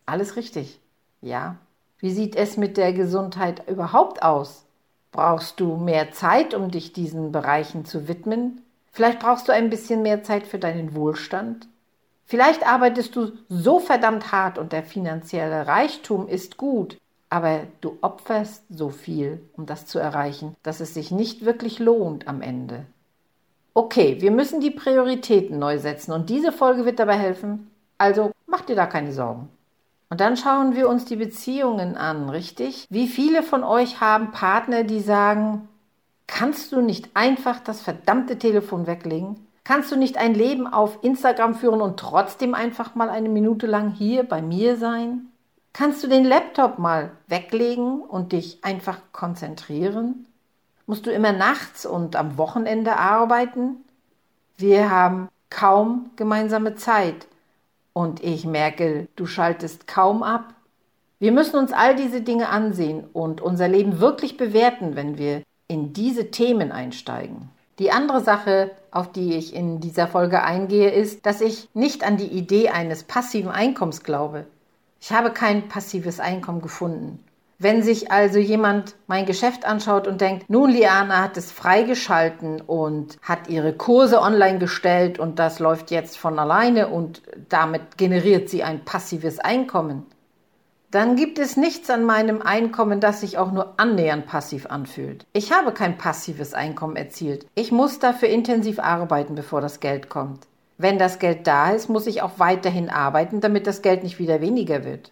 Alles 0.08 0.36
richtig. 0.36 0.80
Ja. 1.20 1.56
Wie 1.98 2.10
sieht 2.10 2.34
es 2.34 2.56
mit 2.56 2.78
der 2.78 2.94
Gesundheit 2.94 3.68
überhaupt 3.68 4.22
aus? 4.22 4.64
Brauchst 5.12 5.60
du 5.60 5.76
mehr 5.76 6.12
Zeit, 6.12 6.54
um 6.54 6.70
dich 6.70 6.94
diesen 6.94 7.30
Bereichen 7.30 7.84
zu 7.84 8.08
widmen? 8.08 8.62
Vielleicht 8.90 9.18
brauchst 9.18 9.48
du 9.48 9.52
ein 9.52 9.68
bisschen 9.68 10.00
mehr 10.00 10.22
Zeit 10.22 10.46
für 10.46 10.58
deinen 10.58 10.94
Wohlstand? 10.94 11.68
Vielleicht 12.24 12.66
arbeitest 12.66 13.16
du 13.16 13.32
so 13.50 13.80
verdammt 13.80 14.32
hart 14.32 14.56
und 14.56 14.72
der 14.72 14.82
finanzielle 14.82 15.66
Reichtum 15.66 16.26
ist 16.26 16.56
gut, 16.56 16.96
aber 17.28 17.64
du 17.82 17.98
opferst 18.00 18.64
so 18.70 18.88
viel, 18.88 19.42
um 19.58 19.66
das 19.66 19.84
zu 19.84 19.98
erreichen, 19.98 20.56
dass 20.62 20.80
es 20.80 20.94
sich 20.94 21.10
nicht 21.10 21.44
wirklich 21.44 21.80
lohnt 21.80 22.28
am 22.28 22.40
Ende. 22.40 22.86
Okay, 23.74 24.22
wir 24.22 24.30
müssen 24.30 24.62
die 24.62 24.70
Prioritäten 24.70 25.58
neu 25.58 25.78
setzen 25.78 26.12
und 26.12 26.30
diese 26.30 26.50
Folge 26.50 26.86
wird 26.86 26.98
dabei 26.98 27.18
helfen. 27.18 27.70
Also 27.98 28.32
mach 28.46 28.62
dir 28.62 28.76
da 28.76 28.86
keine 28.86 29.12
Sorgen. 29.12 29.50
Und 30.10 30.20
dann 30.20 30.36
schauen 30.36 30.74
wir 30.74 30.88
uns 30.88 31.04
die 31.04 31.16
Beziehungen 31.16 31.96
an, 31.96 32.30
richtig? 32.30 32.86
Wie 32.88 33.08
viele 33.08 33.42
von 33.42 33.62
euch 33.62 34.00
haben 34.00 34.32
Partner, 34.32 34.84
die 34.84 35.00
sagen, 35.00 35.68
kannst 36.26 36.72
du 36.72 36.80
nicht 36.80 37.10
einfach 37.14 37.60
das 37.60 37.80
verdammte 37.80 38.38
Telefon 38.38 38.86
weglegen? 38.86 39.46
Kannst 39.64 39.92
du 39.92 39.96
nicht 39.96 40.16
ein 40.16 40.34
Leben 40.34 40.66
auf 40.66 40.98
Instagram 41.02 41.54
führen 41.54 41.82
und 41.82 42.00
trotzdem 42.00 42.54
einfach 42.54 42.94
mal 42.94 43.10
eine 43.10 43.28
Minute 43.28 43.66
lang 43.66 43.90
hier 43.90 44.22
bei 44.22 44.40
mir 44.40 44.78
sein? 44.78 45.26
Kannst 45.74 46.02
du 46.02 46.08
den 46.08 46.24
Laptop 46.24 46.78
mal 46.78 47.12
weglegen 47.26 48.00
und 48.00 48.32
dich 48.32 48.64
einfach 48.64 48.98
konzentrieren? 49.12 50.26
Musst 50.86 51.04
du 51.04 51.12
immer 51.12 51.32
nachts 51.32 51.84
und 51.84 52.16
am 52.16 52.38
Wochenende 52.38 52.96
arbeiten? 52.96 53.84
Wir 54.56 54.90
haben 54.90 55.28
kaum 55.50 56.10
gemeinsame 56.16 56.74
Zeit. 56.74 57.27
Und 57.98 58.22
ich 58.22 58.44
merke, 58.46 59.08
du 59.16 59.26
schaltest 59.26 59.88
kaum 59.88 60.22
ab. 60.22 60.54
Wir 61.18 61.32
müssen 61.32 61.56
uns 61.56 61.72
all 61.72 61.96
diese 61.96 62.20
Dinge 62.20 62.48
ansehen 62.48 63.02
und 63.12 63.40
unser 63.40 63.66
Leben 63.66 63.98
wirklich 63.98 64.36
bewerten, 64.36 64.94
wenn 64.94 65.18
wir 65.18 65.42
in 65.66 65.94
diese 65.94 66.30
Themen 66.30 66.70
einsteigen. 66.70 67.50
Die 67.80 67.90
andere 67.90 68.20
Sache, 68.20 68.70
auf 68.92 69.10
die 69.10 69.34
ich 69.34 69.52
in 69.52 69.80
dieser 69.80 70.06
Folge 70.06 70.44
eingehe, 70.44 70.90
ist, 70.92 71.26
dass 71.26 71.40
ich 71.40 71.68
nicht 71.74 72.06
an 72.06 72.16
die 72.16 72.28
Idee 72.28 72.68
eines 72.68 73.02
passiven 73.02 73.50
Einkommens 73.50 74.04
glaube. 74.04 74.46
Ich 75.00 75.10
habe 75.10 75.32
kein 75.32 75.66
passives 75.66 76.20
Einkommen 76.20 76.62
gefunden. 76.62 77.18
Wenn 77.60 77.82
sich 77.82 78.12
also 78.12 78.38
jemand 78.38 78.94
mein 79.08 79.26
Geschäft 79.26 79.64
anschaut 79.64 80.06
und 80.06 80.20
denkt, 80.20 80.48
nun 80.48 80.70
Liana 80.70 81.22
hat 81.22 81.36
es 81.36 81.50
freigeschalten 81.50 82.60
und 82.60 83.18
hat 83.20 83.48
ihre 83.48 83.72
Kurse 83.72 84.22
online 84.22 84.58
gestellt 84.58 85.18
und 85.18 85.40
das 85.40 85.58
läuft 85.58 85.90
jetzt 85.90 86.16
von 86.18 86.38
alleine 86.38 86.86
und 86.86 87.20
damit 87.48 87.98
generiert 87.98 88.48
sie 88.48 88.62
ein 88.62 88.84
passives 88.84 89.40
Einkommen, 89.40 90.06
dann 90.90 91.16
gibt 91.16 91.38
es 91.38 91.58
nichts 91.58 91.90
an 91.90 92.04
meinem 92.04 92.40
Einkommen, 92.40 93.00
das 93.00 93.20
sich 93.20 93.36
auch 93.36 93.52
nur 93.52 93.74
annähernd 93.76 94.26
passiv 94.26 94.66
anfühlt. 94.66 95.26
Ich 95.34 95.52
habe 95.52 95.72
kein 95.72 95.98
passives 95.98 96.54
Einkommen 96.54 96.96
erzielt. 96.96 97.44
Ich 97.54 97.72
muss 97.72 97.98
dafür 97.98 98.28
intensiv 98.28 98.78
arbeiten, 98.78 99.34
bevor 99.34 99.60
das 99.60 99.80
Geld 99.80 100.08
kommt. 100.08 100.46
Wenn 100.78 100.96
das 100.96 101.18
Geld 101.18 101.46
da 101.46 101.72
ist, 101.72 101.90
muss 101.90 102.06
ich 102.06 102.22
auch 102.22 102.38
weiterhin 102.38 102.88
arbeiten, 102.88 103.40
damit 103.40 103.66
das 103.66 103.82
Geld 103.82 104.02
nicht 104.02 104.18
wieder 104.18 104.40
weniger 104.40 104.84
wird. 104.84 105.10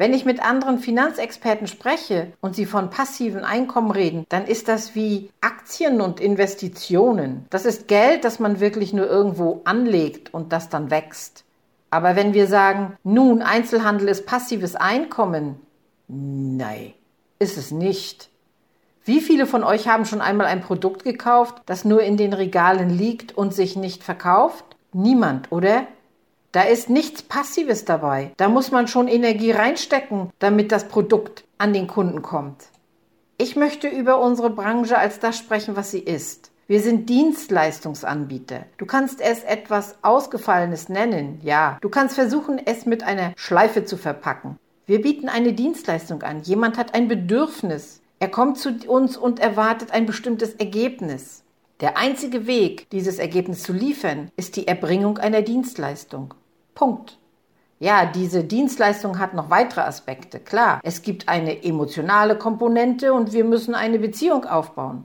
Wenn 0.00 0.14
ich 0.14 0.24
mit 0.24 0.40
anderen 0.40 0.78
Finanzexperten 0.78 1.66
spreche 1.66 2.32
und 2.40 2.54
sie 2.54 2.66
von 2.66 2.88
passiven 2.88 3.44
Einkommen 3.44 3.90
reden, 3.90 4.26
dann 4.28 4.46
ist 4.46 4.68
das 4.68 4.94
wie 4.94 5.30
Aktien 5.40 6.00
und 6.00 6.20
Investitionen. 6.20 7.46
Das 7.50 7.64
ist 7.64 7.88
Geld, 7.88 8.24
das 8.24 8.38
man 8.38 8.60
wirklich 8.60 8.92
nur 8.92 9.06
irgendwo 9.08 9.60
anlegt 9.64 10.32
und 10.32 10.52
das 10.52 10.68
dann 10.68 10.92
wächst. 10.92 11.44
Aber 11.90 12.14
wenn 12.14 12.32
wir 12.32 12.46
sagen, 12.46 12.96
nun, 13.02 13.42
Einzelhandel 13.42 14.08
ist 14.08 14.24
passives 14.24 14.76
Einkommen, 14.76 15.56
nein, 16.06 16.94
ist 17.40 17.58
es 17.58 17.72
nicht. 17.72 18.30
Wie 19.04 19.20
viele 19.20 19.46
von 19.46 19.64
euch 19.64 19.88
haben 19.88 20.04
schon 20.04 20.20
einmal 20.20 20.46
ein 20.46 20.60
Produkt 20.60 21.02
gekauft, 21.02 21.62
das 21.66 21.84
nur 21.84 22.02
in 22.02 22.16
den 22.16 22.34
Regalen 22.34 22.90
liegt 22.90 23.36
und 23.36 23.52
sich 23.52 23.74
nicht 23.74 24.04
verkauft? 24.04 24.64
Niemand, 24.92 25.50
oder? 25.50 25.88
Da 26.52 26.62
ist 26.62 26.88
nichts 26.88 27.22
Passives 27.22 27.84
dabei. 27.84 28.32
Da 28.38 28.48
muss 28.48 28.70
man 28.70 28.88
schon 28.88 29.06
Energie 29.06 29.50
reinstecken, 29.50 30.30
damit 30.38 30.72
das 30.72 30.88
Produkt 30.88 31.44
an 31.58 31.74
den 31.74 31.86
Kunden 31.86 32.22
kommt. 32.22 32.68
Ich 33.36 33.54
möchte 33.54 33.88
über 33.88 34.18
unsere 34.20 34.50
Branche 34.50 34.98
als 34.98 35.20
das 35.20 35.36
sprechen, 35.36 35.76
was 35.76 35.90
sie 35.90 36.00
ist. 36.00 36.50
Wir 36.66 36.80
sind 36.80 37.08
Dienstleistungsanbieter. 37.08 38.64
Du 38.78 38.84
kannst 38.84 39.20
es 39.20 39.42
etwas 39.44 39.96
Ausgefallenes 40.02 40.88
nennen, 40.88 41.40
ja. 41.42 41.78
Du 41.80 41.88
kannst 41.88 42.14
versuchen, 42.14 42.60
es 42.62 42.84
mit 42.84 43.02
einer 43.02 43.32
Schleife 43.36 43.84
zu 43.84 43.96
verpacken. 43.96 44.58
Wir 44.86 45.00
bieten 45.02 45.28
eine 45.28 45.52
Dienstleistung 45.52 46.22
an. 46.22 46.40
Jemand 46.42 46.78
hat 46.78 46.94
ein 46.94 47.08
Bedürfnis. 47.08 48.00
Er 48.18 48.28
kommt 48.28 48.58
zu 48.58 48.70
uns 48.86 49.16
und 49.16 49.38
erwartet 49.38 49.92
ein 49.92 50.06
bestimmtes 50.06 50.54
Ergebnis. 50.54 51.42
Der 51.80 51.96
einzige 51.96 52.48
Weg, 52.48 52.90
dieses 52.90 53.20
Ergebnis 53.20 53.62
zu 53.62 53.72
liefern, 53.72 54.32
ist 54.36 54.56
die 54.56 54.66
Erbringung 54.66 55.18
einer 55.18 55.42
Dienstleistung. 55.42 56.34
Punkt. 56.74 57.18
Ja, 57.78 58.04
diese 58.06 58.42
Dienstleistung 58.42 59.20
hat 59.20 59.34
noch 59.34 59.48
weitere 59.48 59.82
Aspekte. 59.82 60.40
Klar, 60.40 60.80
es 60.82 61.02
gibt 61.02 61.28
eine 61.28 61.62
emotionale 61.62 62.36
Komponente 62.36 63.12
und 63.12 63.32
wir 63.32 63.44
müssen 63.44 63.76
eine 63.76 64.00
Beziehung 64.00 64.44
aufbauen. 64.44 65.04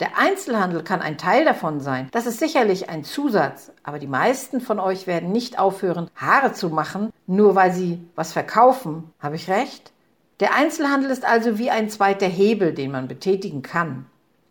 Der 0.00 0.18
Einzelhandel 0.18 0.82
kann 0.82 1.00
ein 1.00 1.16
Teil 1.16 1.46
davon 1.46 1.80
sein. 1.80 2.08
Das 2.12 2.26
ist 2.26 2.38
sicherlich 2.38 2.90
ein 2.90 3.02
Zusatz. 3.02 3.72
Aber 3.82 3.98
die 3.98 4.06
meisten 4.06 4.60
von 4.60 4.78
euch 4.78 5.06
werden 5.06 5.32
nicht 5.32 5.58
aufhören, 5.58 6.10
Haare 6.16 6.52
zu 6.52 6.68
machen, 6.68 7.10
nur 7.26 7.54
weil 7.54 7.72
sie 7.72 7.98
was 8.14 8.34
verkaufen. 8.34 9.10
Habe 9.20 9.36
ich 9.36 9.48
recht? 9.48 9.92
Der 10.40 10.54
Einzelhandel 10.54 11.10
ist 11.10 11.24
also 11.24 11.58
wie 11.58 11.70
ein 11.70 11.88
zweiter 11.88 12.26
Hebel, 12.26 12.74
den 12.74 12.90
man 12.90 13.08
betätigen 13.08 13.62
kann. 13.62 14.04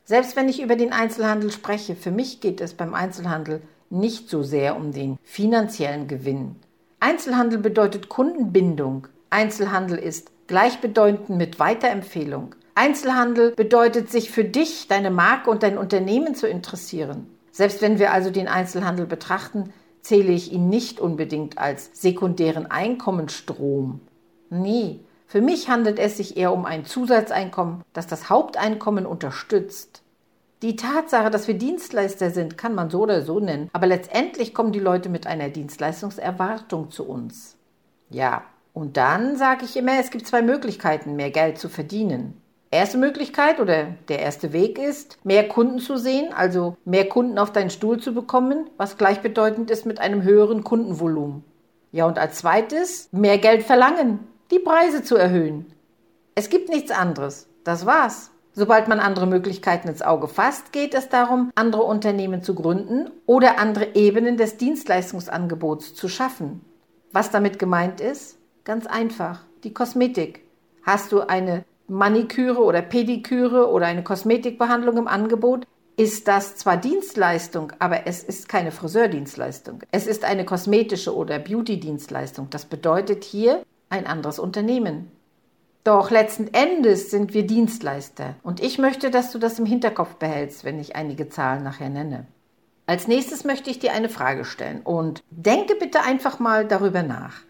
Selbst 0.10 0.36
wenn 0.36 0.50
ich 0.50 0.60
über 0.60 0.76
den 0.76 0.92
Einzelhandel 0.92 1.52
spreche, 1.52 1.96
für 1.96 2.10
mich 2.10 2.42
geht 2.42 2.62
es 2.62 2.74
beim 2.74 2.96
Einzelhandel 2.96 3.62
nicht 3.92 4.28
so 4.28 4.42
sehr 4.42 4.76
um 4.76 4.92
den 4.92 5.20
finanziellen 5.22 6.08
Gewinn. 6.08 6.56
Einzelhandel 7.00 7.60
bedeutet 7.60 8.10
Kundenbindung. 8.10 9.06
Einzelhandel 9.30 10.00
ist 10.00 10.32
gleichbedeutend 10.48 11.38
mit 11.38 11.60
Weiterempfehlung. 11.60 12.56
Einzelhandel 12.74 13.52
bedeutet, 13.52 14.10
sich 14.10 14.32
für 14.32 14.44
dich, 14.44 14.88
deine 14.88 15.12
Marke 15.12 15.52
und 15.52 15.62
dein 15.62 15.78
Unternehmen 15.78 16.34
zu 16.34 16.48
interessieren. 16.48 17.28
Selbst 17.52 17.84
wenn 17.84 18.00
wir 18.00 18.12
also 18.12 18.32
den 18.32 18.48
Einzelhandel 18.48 19.06
betrachten, 19.06 19.72
zähle 20.02 20.32
ich 20.32 20.52
ihn 20.52 20.70
nicht 20.70 21.00
unbedingt 21.00 21.60
als 21.60 21.92
sekundären 21.94 22.66
Einkommensstrom. 22.66 24.02
Nee, 24.50 25.02
Für 25.30 25.42
mich 25.42 25.70
handelt 25.70 26.00
es 26.00 26.18
sich 26.18 26.38
eher 26.38 26.52
um 26.52 26.66
ein 26.66 26.86
Zusatzeinkommen, 26.86 27.84
das 27.94 28.08
das 28.08 28.32
Haupteinkommen 28.32 29.06
unterstützt. 29.06 30.02
Die 30.64 30.76
Tatsache, 30.76 31.30
dass 31.30 31.48
wir 31.48 31.54
Dienstleister 31.54 32.32
sind, 32.32 32.58
kann 32.58 32.74
man 32.74 32.90
so 32.90 33.02
oder 33.02 33.22
so 33.22 33.40
nennen, 33.40 33.70
aber 33.72 33.86
letztendlich 33.86 34.56
kommen 34.56 34.72
die 34.72 34.80
Leute 34.80 35.08
mit 35.08 35.28
einer 35.28 35.50
Dienstleistungserwartung 35.50 36.90
zu 36.90 37.08
uns. 37.08 37.58
Ja, 38.10 38.42
und 38.74 38.98
dann 38.98 39.38
sage 39.38 39.66
ich 39.66 39.78
immer, 39.78 40.00
es 40.00 40.10
gibt 40.10 40.26
zwei 40.26 40.42
Möglichkeiten, 40.42 41.16
mehr 41.16 41.30
Geld 41.30 41.60
zu 41.60 41.70
verdienen. 41.70 42.42
Erste 42.72 42.98
Möglichkeit 42.98 43.60
oder 43.60 43.86
der 44.08 44.20
erste 44.22 44.52
Weg 44.52 44.80
ist, 44.80 45.20
mehr 45.24 45.48
Kunden 45.48 45.78
zu 45.78 45.98
sehen, 45.98 46.34
also 46.34 46.76
mehr 46.86 47.08
Kunden 47.08 47.38
auf 47.38 47.54
deinen 47.54 47.70
Stuhl 47.70 48.00
zu 48.00 48.16
bekommen, 48.16 48.68
was 48.78 48.98
gleichbedeutend 48.98 49.70
ist 49.70 49.86
mit 49.86 50.00
einem 50.00 50.24
höheren 50.24 50.64
Kundenvolumen. 50.64 51.44
Ja, 51.92 52.08
und 52.08 52.18
als 52.18 52.40
zweites, 52.40 53.10
mehr 53.12 53.38
Geld 53.38 53.62
verlangen 53.62 54.22
die 54.52 54.60
Preise 54.60 55.04
zu 55.04 55.16
erhöhen. 55.16 55.66
Es 56.36 56.50
gibt 56.50 56.70
nichts 56.70 56.92
anderes. 56.92 57.48
Das 57.64 57.86
war's. 57.86 58.32
Sobald 58.54 58.88
man 58.88 59.00
andere 59.00 59.28
Möglichkeiten 59.28 59.88
ins 59.88 60.02
Auge 60.02 60.28
fasst, 60.28 60.72
geht 60.72 60.94
es 60.94 61.08
darum, 61.10 61.52
andere 61.56 61.84
Unternehmen 61.84 62.42
zu 62.42 62.56
gründen 62.56 63.10
oder 63.26 63.60
andere 63.60 63.96
Ebenen 63.96 64.38
des 64.38 64.58
Dienstleistungsangebots 64.58 65.94
zu 65.94 66.08
schaffen. 66.10 66.62
Was 67.12 67.32
damit 67.32 67.60
gemeint 67.60 68.02
ist? 68.02 68.38
Ganz 68.64 68.88
einfach. 68.88 69.42
Die 69.64 69.74
Kosmetik. 69.74 70.44
Hast 70.84 71.12
du 71.12 71.22
eine 71.22 71.64
Maniküre 71.88 72.64
oder 72.64 72.82
Pediküre 72.82 73.70
oder 73.70 73.86
eine 73.86 74.04
Kosmetikbehandlung 74.04 74.98
im 74.98 75.08
Angebot, 75.08 75.66
ist 75.98 76.30
das 76.30 76.56
zwar 76.56 76.78
Dienstleistung, 76.78 77.74
aber 77.80 78.08
es 78.08 78.24
ist 78.24 78.48
keine 78.48 78.72
Friseurdienstleistung. 78.72 79.82
Es 79.92 80.08
ist 80.08 80.24
eine 80.24 80.46
kosmetische 80.46 81.14
oder 81.14 81.40
Beauty-Dienstleistung. 81.40 82.50
Das 82.50 82.64
bedeutet 82.66 83.26
hier, 83.26 83.64
ein 83.90 84.08
anderes 84.08 84.40
Unternehmen. 84.40 85.12
Doch 85.84 86.12
letzten 86.12 86.48
Endes 86.54 87.10
sind 87.10 87.34
wir 87.34 87.48
Dienstleister 87.48 88.36
und 88.44 88.62
ich 88.62 88.78
möchte, 88.78 89.10
dass 89.12 89.32
du 89.32 89.40
das 89.40 89.60
im 89.60 89.66
Hinterkopf 89.66 90.16
behältst, 90.16 90.64
wenn 90.64 90.80
ich 90.80 90.96
einige 90.96 91.30
Zahlen 91.30 91.64
nachher 91.64 91.90
nenne. 91.90 92.28
Als 92.86 93.08
nächstes 93.08 93.44
möchte 93.44 93.70
ich 93.70 93.80
dir 93.80 93.94
eine 93.94 94.10
Frage 94.10 94.46
stellen 94.46 94.82
und 94.84 95.24
denke 95.30 95.76
bitte 95.76 96.02
einfach 96.02 96.40
mal 96.40 96.66
darüber 96.66 97.04
nach. 97.04 97.42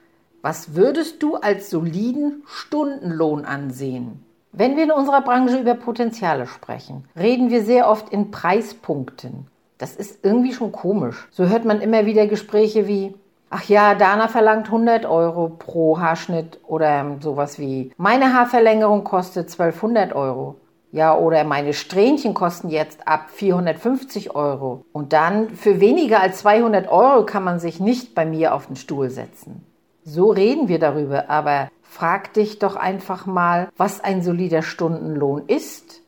Was 0.41 0.75
würdest 0.75 1.24
du 1.24 1.36
als 1.36 1.69
soliden 1.69 2.43
Stundenlohn 2.46 3.46
ansehen? 3.46 4.24
Wenn 4.51 4.77
wir 4.77 4.84
in 4.84 4.91
unserer 4.91 5.22
Branche 5.22 5.60
über 5.60 5.75
Potenziale 5.75 6.48
sprechen, 6.48 7.05
reden 7.15 7.50
wir 7.50 7.63
sehr 7.63 7.89
oft 7.89 8.10
in 8.10 8.31
Preispunkten. 8.31 9.48
Das 9.77 9.96
ist 9.96 10.24
irgendwie 10.24 10.53
schon 10.53 10.72
komisch. 10.72 11.27
So 11.31 11.48
hört 11.48 11.65
man 11.65 11.81
immer 11.81 12.05
wieder 12.05 12.27
Gespräche 12.27 12.88
wie, 12.88 13.13
Ach 13.51 13.63
ja, 13.63 13.96
Dana 13.96 14.27
verlangt 14.27 14.68
100 14.68 15.06
Euro 15.06 15.50
pro 15.50 16.00
Haarschnitt 16.00 16.60
oder 16.68 17.18
sowas 17.20 17.58
wie, 17.58 17.91
meine 17.98 18.34
Haarverlängerung 18.34 19.03
kostet 19.03 19.50
1200 19.50 20.13
Euro. 20.13 20.56
Ja, 20.91 21.15
oder 21.15 21.44
meine 21.44 21.74
Strähnchen 21.74 22.34
kosten 22.34 22.70
jetzt 22.70 23.08
ab 23.08 23.29
450 23.29 24.36
Euro. 24.36 24.86
Und 24.91 25.13
dann 25.13 25.50
für 25.51 25.79
weniger 25.79 26.20
als 26.20 26.39
200 26.39 26.89
Euro 26.91 27.25
kann 27.25 27.44
man 27.44 27.60
sich 27.60 27.79
nicht 27.79 28.15
bei 28.15 28.25
mir 28.25 28.56
auf 28.56 28.68
den 28.68 28.75
Stuhl 28.75 29.10
setzen. 29.12 29.63
So 30.03 30.32
reden 30.32 30.68
wir 30.68 30.79
darüber, 30.79 31.29
aber 31.29 31.70
frag 31.84 32.34
dich 32.34 32.58
doch 32.58 32.75
einfach 32.75 33.27
mal, 33.27 33.70
was 33.77 34.03
ein 34.03 34.24
solider 34.24 34.63
Stundenlohn 34.63 35.44
ist. 35.46 36.01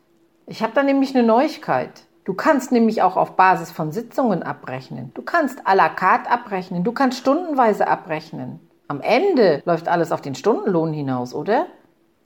Ich 0.48 0.64
habe 0.64 0.74
da 0.74 0.82
nämlich 0.82 1.16
eine 1.16 1.26
Neuigkeit. 1.26 2.06
Du 2.24 2.36
kannst 2.36 2.72
nämlich 2.72 3.02
auch 3.02 3.18
auf 3.18 3.36
Basis 3.36 3.72
von 3.72 3.92
Sitzungen 3.92 4.44
abrechnen. 4.44 5.12
Du 5.16 5.24
kannst 5.24 5.66
à 5.68 5.74
la 5.76 5.90
carte 5.90 6.30
abrechnen. 6.30 6.84
Du 6.84 6.92
kannst 6.92 7.18
stundenweise 7.18 7.88
abrechnen. 7.88 8.60
Am 8.88 9.02
Ende 9.02 9.64
läuft 9.66 9.88
alles 9.88 10.12
auf 10.12 10.22
den 10.22 10.36
Stundenlohn 10.36 10.94
hinaus, 10.94 11.34
oder? 11.34 11.66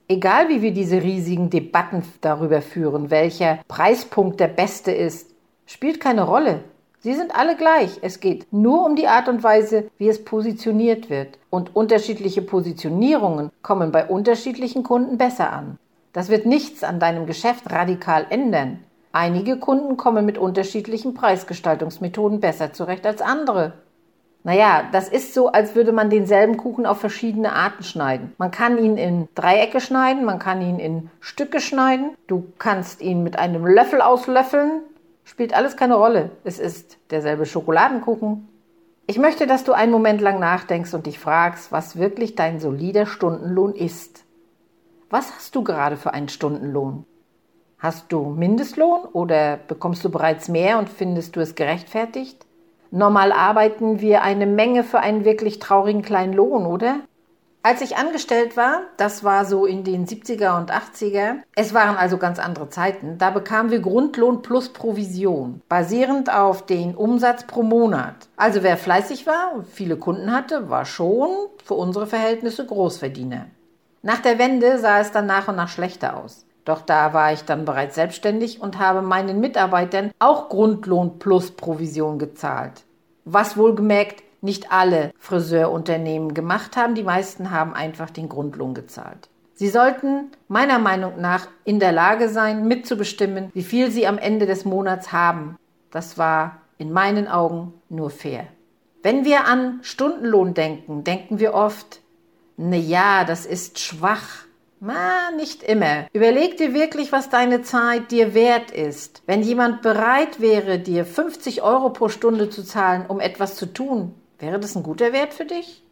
Egal 0.08 0.48
wie 0.48 0.62
wir 0.62 0.72
diese 0.72 1.02
riesigen 1.02 1.48
Debatten 1.48 2.02
darüber 2.20 2.60
führen, 2.60 3.10
welcher 3.10 3.58
Preispunkt 3.68 4.38
der 4.38 4.48
beste 4.48 4.92
ist, 4.92 5.30
spielt 5.64 5.98
keine 6.00 6.24
Rolle. 6.24 6.60
Sie 7.00 7.14
sind 7.14 7.34
alle 7.34 7.56
gleich. 7.56 7.98
Es 8.02 8.20
geht 8.20 8.52
nur 8.52 8.84
um 8.84 8.96
die 8.96 9.08
Art 9.08 9.28
und 9.28 9.42
Weise, 9.42 9.90
wie 9.96 10.08
es 10.08 10.24
positioniert 10.24 11.08
wird. 11.08 11.38
Und 11.50 11.74
unterschiedliche 11.74 12.42
Positionierungen 12.42 13.50
kommen 13.62 13.92
bei 13.92 14.06
unterschiedlichen 14.06 14.82
Kunden 14.82 15.18
besser 15.18 15.52
an. 15.52 15.78
Das 16.12 16.28
wird 16.28 16.46
nichts 16.46 16.84
an 16.84 17.00
deinem 17.00 17.26
Geschäft 17.26 17.70
radikal 17.70 18.26
ändern. 18.28 18.80
Einige 19.18 19.56
Kunden 19.56 19.96
kommen 19.96 20.26
mit 20.26 20.36
unterschiedlichen 20.36 21.14
Preisgestaltungsmethoden 21.14 22.38
besser 22.38 22.74
zurecht 22.74 23.06
als 23.06 23.22
andere. 23.22 23.72
Naja, 24.44 24.82
das 24.92 25.08
ist 25.08 25.32
so, 25.32 25.50
als 25.50 25.74
würde 25.74 25.92
man 25.92 26.10
denselben 26.10 26.58
Kuchen 26.58 26.84
auf 26.84 27.00
verschiedene 27.00 27.54
Arten 27.54 27.82
schneiden. 27.82 28.34
Man 28.36 28.50
kann 28.50 28.76
ihn 28.76 28.98
in 28.98 29.26
Dreiecke 29.34 29.80
schneiden, 29.80 30.26
man 30.26 30.38
kann 30.38 30.60
ihn 30.60 30.78
in 30.78 31.08
Stücke 31.20 31.60
schneiden, 31.60 32.10
du 32.26 32.52
kannst 32.58 33.00
ihn 33.00 33.22
mit 33.22 33.38
einem 33.38 33.64
Löffel 33.64 34.02
auslöffeln. 34.02 34.82
Spielt 35.24 35.56
alles 35.56 35.78
keine 35.78 35.94
Rolle. 35.94 36.32
Es 36.44 36.58
ist 36.58 36.98
derselbe 37.10 37.46
Schokoladenkuchen. 37.46 38.46
Ich 39.06 39.16
möchte, 39.16 39.46
dass 39.46 39.64
du 39.64 39.72
einen 39.72 39.92
Moment 39.92 40.20
lang 40.20 40.40
nachdenkst 40.40 40.92
und 40.92 41.06
dich 41.06 41.18
fragst, 41.18 41.72
was 41.72 41.96
wirklich 41.96 42.34
dein 42.34 42.60
solider 42.60 43.06
Stundenlohn 43.06 43.72
ist. 43.72 44.24
Was 45.08 45.34
hast 45.34 45.54
du 45.54 45.64
gerade 45.64 45.96
für 45.96 46.12
einen 46.12 46.28
Stundenlohn? 46.28 47.06
Hast 47.78 48.10
du 48.10 48.30
Mindestlohn 48.30 49.04
oder 49.12 49.58
bekommst 49.58 50.02
du 50.04 50.08
bereits 50.08 50.48
mehr 50.48 50.78
und 50.78 50.88
findest 50.88 51.36
du 51.36 51.40
es 51.40 51.54
gerechtfertigt? 51.54 52.46
Normal 52.90 53.32
arbeiten 53.32 54.00
wir 54.00 54.22
eine 54.22 54.46
Menge 54.46 54.82
für 54.82 55.00
einen 55.00 55.26
wirklich 55.26 55.58
traurigen 55.58 56.00
kleinen 56.00 56.32
Lohn, 56.32 56.64
oder? 56.64 57.00
Als 57.62 57.82
ich 57.82 57.96
angestellt 57.96 58.56
war, 58.56 58.82
das 58.96 59.24
war 59.24 59.44
so 59.44 59.66
in 59.66 59.82
den 59.82 60.06
70er 60.06 60.56
und 60.56 60.72
80er, 60.72 61.38
es 61.56 61.74
waren 61.74 61.96
also 61.96 62.16
ganz 62.16 62.38
andere 62.38 62.70
Zeiten, 62.70 63.18
da 63.18 63.30
bekamen 63.30 63.72
wir 63.72 63.80
Grundlohn 63.80 64.40
plus 64.40 64.68
Provision, 64.68 65.60
basierend 65.68 66.32
auf 66.32 66.64
den 66.64 66.94
Umsatz 66.94 67.44
pro 67.44 67.64
Monat. 67.64 68.14
Also 68.36 68.62
wer 68.62 68.76
fleißig 68.76 69.26
war 69.26 69.52
und 69.52 69.66
viele 69.66 69.96
Kunden 69.96 70.32
hatte, 70.32 70.70
war 70.70 70.84
schon 70.84 71.28
für 71.64 71.74
unsere 71.74 72.06
Verhältnisse 72.06 72.64
Großverdiener. 72.64 73.46
Nach 74.02 74.20
der 74.20 74.38
Wende 74.38 74.78
sah 74.78 75.00
es 75.00 75.10
dann 75.10 75.26
nach 75.26 75.48
und 75.48 75.56
nach 75.56 75.68
schlechter 75.68 76.16
aus. 76.16 76.45
Doch 76.66 76.82
da 76.82 77.14
war 77.14 77.32
ich 77.32 77.44
dann 77.44 77.64
bereits 77.64 77.94
selbstständig 77.94 78.60
und 78.60 78.78
habe 78.78 79.00
meinen 79.00 79.40
Mitarbeitern 79.40 80.10
auch 80.18 80.48
Grundlohn 80.48 81.18
plus 81.20 81.52
Provision 81.52 82.18
gezahlt. 82.18 82.84
Was 83.24 83.56
wohlgemerkt 83.56 84.24
nicht 84.42 84.72
alle 84.72 85.12
Friseurunternehmen 85.18 86.34
gemacht 86.34 86.76
haben, 86.76 86.96
die 86.96 87.04
meisten 87.04 87.52
haben 87.52 87.72
einfach 87.72 88.10
den 88.10 88.28
Grundlohn 88.28 88.74
gezahlt. 88.74 89.28
Sie 89.54 89.68
sollten 89.68 90.32
meiner 90.48 90.80
Meinung 90.80 91.20
nach 91.20 91.46
in 91.64 91.78
der 91.78 91.92
Lage 91.92 92.28
sein, 92.28 92.66
mitzubestimmen, 92.66 93.50
wie 93.54 93.62
viel 93.62 93.90
sie 93.90 94.06
am 94.06 94.18
Ende 94.18 94.46
des 94.46 94.64
Monats 94.64 95.12
haben. 95.12 95.56
Das 95.92 96.18
war 96.18 96.58
in 96.78 96.92
meinen 96.92 97.28
Augen 97.28 97.74
nur 97.88 98.10
fair. 98.10 98.48
Wenn 99.04 99.24
wir 99.24 99.46
an 99.46 99.78
Stundenlohn 99.82 100.52
denken, 100.52 101.04
denken 101.04 101.38
wir 101.38 101.54
oft, 101.54 102.00
na 102.56 102.76
ja, 102.76 103.22
das 103.24 103.46
ist 103.46 103.78
schwach 103.78 104.45
na, 104.86 105.30
nicht 105.36 105.62
immer. 105.62 106.06
Überleg 106.12 106.56
dir 106.56 106.72
wirklich, 106.74 107.12
was 107.12 107.28
deine 107.28 107.62
Zeit 107.62 108.10
dir 108.10 108.34
wert 108.34 108.70
ist. 108.70 109.22
Wenn 109.26 109.42
jemand 109.42 109.82
bereit 109.82 110.40
wäre, 110.40 110.78
dir 110.78 111.04
50 111.04 111.62
Euro 111.62 111.90
pro 111.90 112.08
Stunde 112.08 112.50
zu 112.50 112.62
zahlen, 112.62 113.04
um 113.06 113.20
etwas 113.20 113.56
zu 113.56 113.66
tun, 113.66 114.14
wäre 114.38 114.58
das 114.58 114.76
ein 114.76 114.82
guter 114.82 115.12
Wert 115.12 115.34
für 115.34 115.44
dich? 115.44 115.82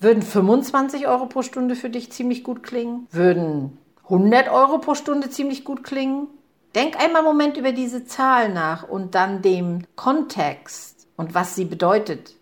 Würden 0.00 0.22
25 0.22 1.06
Euro 1.06 1.26
pro 1.26 1.42
Stunde 1.42 1.76
für 1.76 1.90
dich 1.90 2.10
ziemlich 2.10 2.42
gut 2.42 2.62
klingen? 2.62 3.06
Würden 3.10 3.78
100 4.04 4.50
Euro 4.50 4.78
pro 4.78 4.94
Stunde 4.94 5.30
ziemlich 5.30 5.64
gut 5.64 5.84
klingen? 5.84 6.26
Denk 6.74 6.96
einmal 6.96 7.22
einen 7.22 7.26
Moment 7.26 7.56
über 7.56 7.72
diese 7.72 8.04
Zahl 8.04 8.52
nach 8.52 8.88
und 8.88 9.14
dann 9.14 9.42
dem 9.42 9.84
Kontext 9.96 11.06
und 11.16 11.34
was 11.34 11.54
sie 11.54 11.64
bedeutet. 11.64 12.34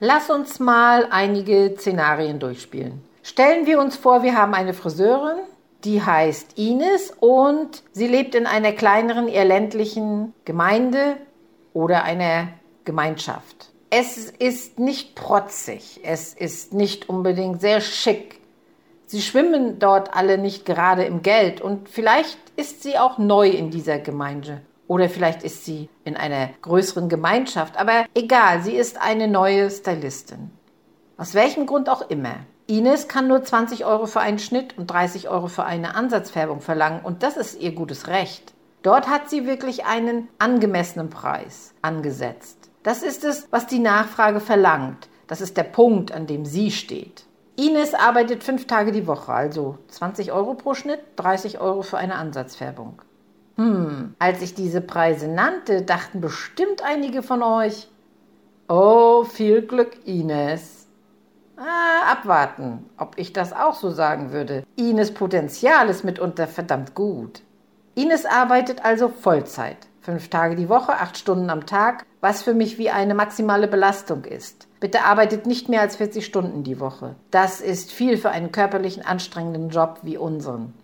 Lass 0.00 0.30
uns 0.30 0.60
mal 0.60 1.08
einige 1.10 1.74
Szenarien 1.76 2.38
durchspielen. 2.38 3.07
Stellen 3.28 3.66
wir 3.66 3.78
uns 3.78 3.94
vor, 3.94 4.22
wir 4.22 4.38
haben 4.38 4.54
eine 4.54 4.72
Friseurin, 4.72 5.36
die 5.84 6.02
heißt 6.02 6.56
Ines 6.56 7.12
und 7.20 7.82
sie 7.92 8.06
lebt 8.06 8.34
in 8.34 8.46
einer 8.46 8.72
kleineren, 8.72 9.28
eher 9.28 9.44
ländlichen 9.44 10.32
Gemeinde 10.46 11.18
oder 11.74 12.04
einer 12.04 12.48
Gemeinschaft. 12.86 13.68
Es 13.90 14.16
ist 14.30 14.78
nicht 14.78 15.14
protzig, 15.14 16.00
es 16.04 16.32
ist 16.32 16.72
nicht 16.72 17.10
unbedingt 17.10 17.60
sehr 17.60 17.82
schick. 17.82 18.40
Sie 19.04 19.20
schwimmen 19.20 19.78
dort 19.78 20.14
alle 20.14 20.38
nicht 20.38 20.64
gerade 20.64 21.04
im 21.04 21.20
Geld 21.20 21.60
und 21.60 21.90
vielleicht 21.90 22.38
ist 22.56 22.82
sie 22.82 22.96
auch 22.96 23.18
neu 23.18 23.50
in 23.50 23.68
dieser 23.68 23.98
Gemeinde 23.98 24.62
oder 24.86 25.10
vielleicht 25.10 25.42
ist 25.42 25.66
sie 25.66 25.90
in 26.02 26.16
einer 26.16 26.48
größeren 26.62 27.10
Gemeinschaft, 27.10 27.78
aber 27.78 28.06
egal, 28.14 28.62
sie 28.62 28.74
ist 28.74 28.98
eine 28.98 29.28
neue 29.28 29.70
Stylistin. 29.70 30.50
Aus 31.18 31.34
welchem 31.34 31.66
Grund 31.66 31.90
auch 31.90 32.08
immer. 32.08 32.36
Ines 32.70 33.08
kann 33.08 33.28
nur 33.28 33.42
20 33.42 33.86
Euro 33.86 34.04
für 34.04 34.20
einen 34.20 34.38
Schnitt 34.38 34.76
und 34.76 34.90
30 34.90 35.30
Euro 35.30 35.46
für 35.46 35.64
eine 35.64 35.94
Ansatzfärbung 35.94 36.60
verlangen 36.60 37.00
und 37.02 37.22
das 37.22 37.38
ist 37.38 37.58
ihr 37.58 37.72
gutes 37.72 38.08
Recht. 38.08 38.52
Dort 38.82 39.08
hat 39.08 39.30
sie 39.30 39.46
wirklich 39.46 39.86
einen 39.86 40.28
angemessenen 40.38 41.08
Preis 41.08 41.72
angesetzt. 41.80 42.68
Das 42.82 43.02
ist 43.02 43.24
es, 43.24 43.48
was 43.50 43.66
die 43.66 43.78
Nachfrage 43.78 44.40
verlangt. 44.40 45.08
Das 45.26 45.40
ist 45.40 45.56
der 45.56 45.64
Punkt, 45.64 46.12
an 46.12 46.26
dem 46.26 46.44
sie 46.44 46.70
steht. 46.70 47.24
Ines 47.56 47.94
arbeitet 47.94 48.44
fünf 48.44 48.66
Tage 48.66 48.92
die 48.92 49.06
Woche, 49.06 49.32
also 49.32 49.78
20 49.88 50.30
Euro 50.32 50.52
pro 50.52 50.74
Schnitt, 50.74 51.00
30 51.16 51.60
Euro 51.60 51.80
für 51.80 51.96
eine 51.96 52.16
Ansatzfärbung. 52.16 53.00
Hm, 53.56 54.14
als 54.18 54.42
ich 54.42 54.54
diese 54.54 54.82
Preise 54.82 55.26
nannte, 55.26 55.82
dachten 55.82 56.20
bestimmt 56.20 56.82
einige 56.84 57.22
von 57.22 57.42
euch, 57.42 57.88
oh, 58.68 59.24
viel 59.24 59.62
Glück, 59.62 60.06
Ines. 60.06 60.77
Ah, 61.58 62.12
abwarten, 62.12 62.88
ob 62.96 63.18
ich 63.18 63.32
das 63.32 63.52
auch 63.52 63.74
so 63.74 63.90
sagen 63.90 64.32
würde. 64.32 64.62
Ines 64.76 65.12
Potenzial 65.12 65.88
ist 65.88 66.04
mitunter 66.04 66.46
verdammt 66.46 66.94
gut. 66.94 67.42
Ines 67.96 68.26
arbeitet 68.26 68.84
also 68.84 69.08
Vollzeit. 69.08 69.88
Fünf 70.00 70.28
Tage 70.28 70.54
die 70.54 70.68
Woche, 70.68 70.92
acht 70.92 71.18
Stunden 71.18 71.50
am 71.50 71.66
Tag, 71.66 72.06
was 72.20 72.42
für 72.42 72.54
mich 72.54 72.78
wie 72.78 72.90
eine 72.90 73.14
maximale 73.14 73.66
Belastung 73.66 74.24
ist. 74.24 74.68
Bitte 74.78 75.02
arbeitet 75.02 75.46
nicht 75.46 75.68
mehr 75.68 75.80
als 75.80 75.96
40 75.96 76.24
Stunden 76.24 76.62
die 76.62 76.78
Woche. 76.78 77.16
Das 77.32 77.60
ist 77.60 77.90
viel 77.90 78.16
für 78.16 78.30
einen 78.30 78.52
körperlichen 78.52 79.04
anstrengenden 79.04 79.70
Job 79.70 79.98
wie 80.02 80.16
unseren. 80.16 80.74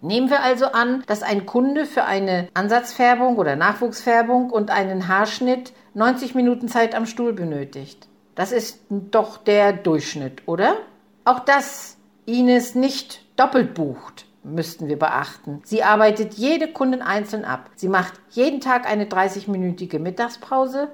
Nehmen 0.00 0.30
wir 0.30 0.42
also 0.42 0.66
an, 0.66 1.02
dass 1.06 1.22
ein 1.22 1.44
Kunde 1.44 1.86
für 1.86 2.04
eine 2.04 2.48
Ansatzfärbung 2.54 3.36
oder 3.36 3.56
Nachwuchsfärbung 3.56 4.50
und 4.50 4.70
einen 4.70 5.08
Haarschnitt 5.08 5.72
90 5.94 6.36
Minuten 6.36 6.68
Zeit 6.68 6.94
am 6.94 7.06
Stuhl 7.06 7.32
benötigt. 7.32 8.06
Das 8.34 8.52
ist 8.52 8.80
doch 8.88 9.38
der 9.38 9.72
Durchschnitt, 9.72 10.42
oder? 10.46 10.76
Auch 11.24 11.40
das 11.40 11.96
Ines 12.26 12.74
nicht 12.74 13.24
doppelt 13.36 13.74
bucht, 13.74 14.26
müssten 14.42 14.88
wir 14.88 14.98
beachten. 14.98 15.60
Sie 15.64 15.82
arbeitet 15.82 16.34
jede 16.34 16.68
Kundin 16.68 17.02
einzeln 17.02 17.44
ab. 17.44 17.70
Sie 17.76 17.88
macht 17.88 18.14
jeden 18.30 18.60
Tag 18.60 18.86
eine 18.86 19.06
30-minütige 19.06 19.98
Mittagspause. 19.98 20.88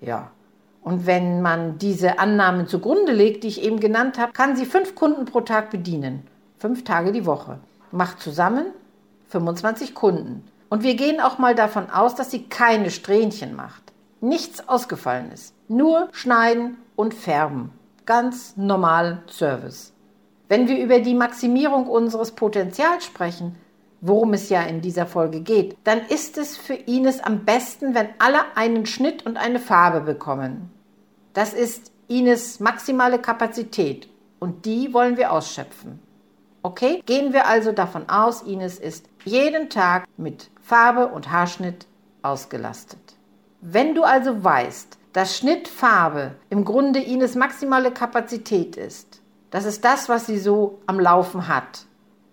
Ja. 0.00 0.30
Und 0.82 1.06
wenn 1.06 1.42
man 1.42 1.78
diese 1.78 2.18
Annahmen 2.18 2.68
zugrunde 2.68 3.12
legt, 3.12 3.42
die 3.42 3.48
ich 3.48 3.62
eben 3.62 3.80
genannt 3.80 4.18
habe, 4.18 4.32
kann 4.32 4.56
sie 4.56 4.64
fünf 4.64 4.94
Kunden 4.94 5.24
pro 5.24 5.40
Tag 5.40 5.70
bedienen. 5.70 6.26
Fünf 6.58 6.84
Tage 6.84 7.12
die 7.12 7.26
Woche 7.26 7.58
macht 7.90 8.20
zusammen 8.20 8.66
25 9.28 9.94
Kunden. 9.94 10.44
Und 10.68 10.82
wir 10.82 10.94
gehen 10.94 11.20
auch 11.20 11.38
mal 11.38 11.54
davon 11.54 11.90
aus, 11.90 12.14
dass 12.14 12.30
sie 12.30 12.44
keine 12.44 12.90
Strähnchen 12.90 13.54
macht. 13.54 13.82
Nichts 14.20 14.68
ausgefallen 14.68 15.30
ist. 15.32 15.54
Nur 15.68 16.08
schneiden 16.12 16.76
und 16.96 17.14
färben. 17.14 17.70
Ganz 18.04 18.56
normal 18.56 19.22
Service. 19.28 19.92
Wenn 20.48 20.68
wir 20.68 20.82
über 20.82 21.00
die 21.00 21.14
Maximierung 21.14 21.86
unseres 21.86 22.32
Potenzials 22.32 23.04
sprechen, 23.04 23.56
worum 24.00 24.32
es 24.34 24.48
ja 24.48 24.62
in 24.62 24.80
dieser 24.80 25.06
Folge 25.06 25.40
geht, 25.40 25.76
dann 25.84 26.00
ist 26.06 26.38
es 26.38 26.56
für 26.56 26.74
Ines 26.74 27.20
am 27.20 27.44
besten, 27.44 27.94
wenn 27.94 28.08
alle 28.18 28.40
einen 28.54 28.86
Schnitt 28.86 29.26
und 29.26 29.36
eine 29.36 29.58
Farbe 29.58 30.00
bekommen. 30.00 30.70
Das 31.32 31.52
ist 31.52 31.92
Ines 32.08 32.60
maximale 32.60 33.18
Kapazität 33.18 34.08
und 34.38 34.64
die 34.64 34.94
wollen 34.94 35.16
wir 35.16 35.32
ausschöpfen. 35.32 35.98
Okay? 36.62 37.02
Gehen 37.06 37.32
wir 37.32 37.46
also 37.46 37.72
davon 37.72 38.08
aus, 38.08 38.42
Ines 38.42 38.78
ist 38.78 39.06
jeden 39.24 39.70
Tag 39.70 40.04
mit 40.16 40.50
Farbe 40.62 41.08
und 41.08 41.30
Haarschnitt 41.30 41.86
ausgelastet. 42.22 43.16
Wenn 43.60 43.94
du 43.94 44.04
also 44.04 44.44
weißt, 44.44 44.98
dass 45.16 45.38
Schnittfarbe 45.38 46.32
im 46.50 46.66
Grunde 46.66 47.00
Ines 47.00 47.36
maximale 47.36 47.90
Kapazität 47.90 48.76
ist, 48.76 49.22
das 49.50 49.64
ist 49.64 49.82
das, 49.82 50.10
was 50.10 50.26
sie 50.26 50.38
so 50.38 50.80
am 50.86 51.00
Laufen 51.00 51.48
hat. 51.48 51.86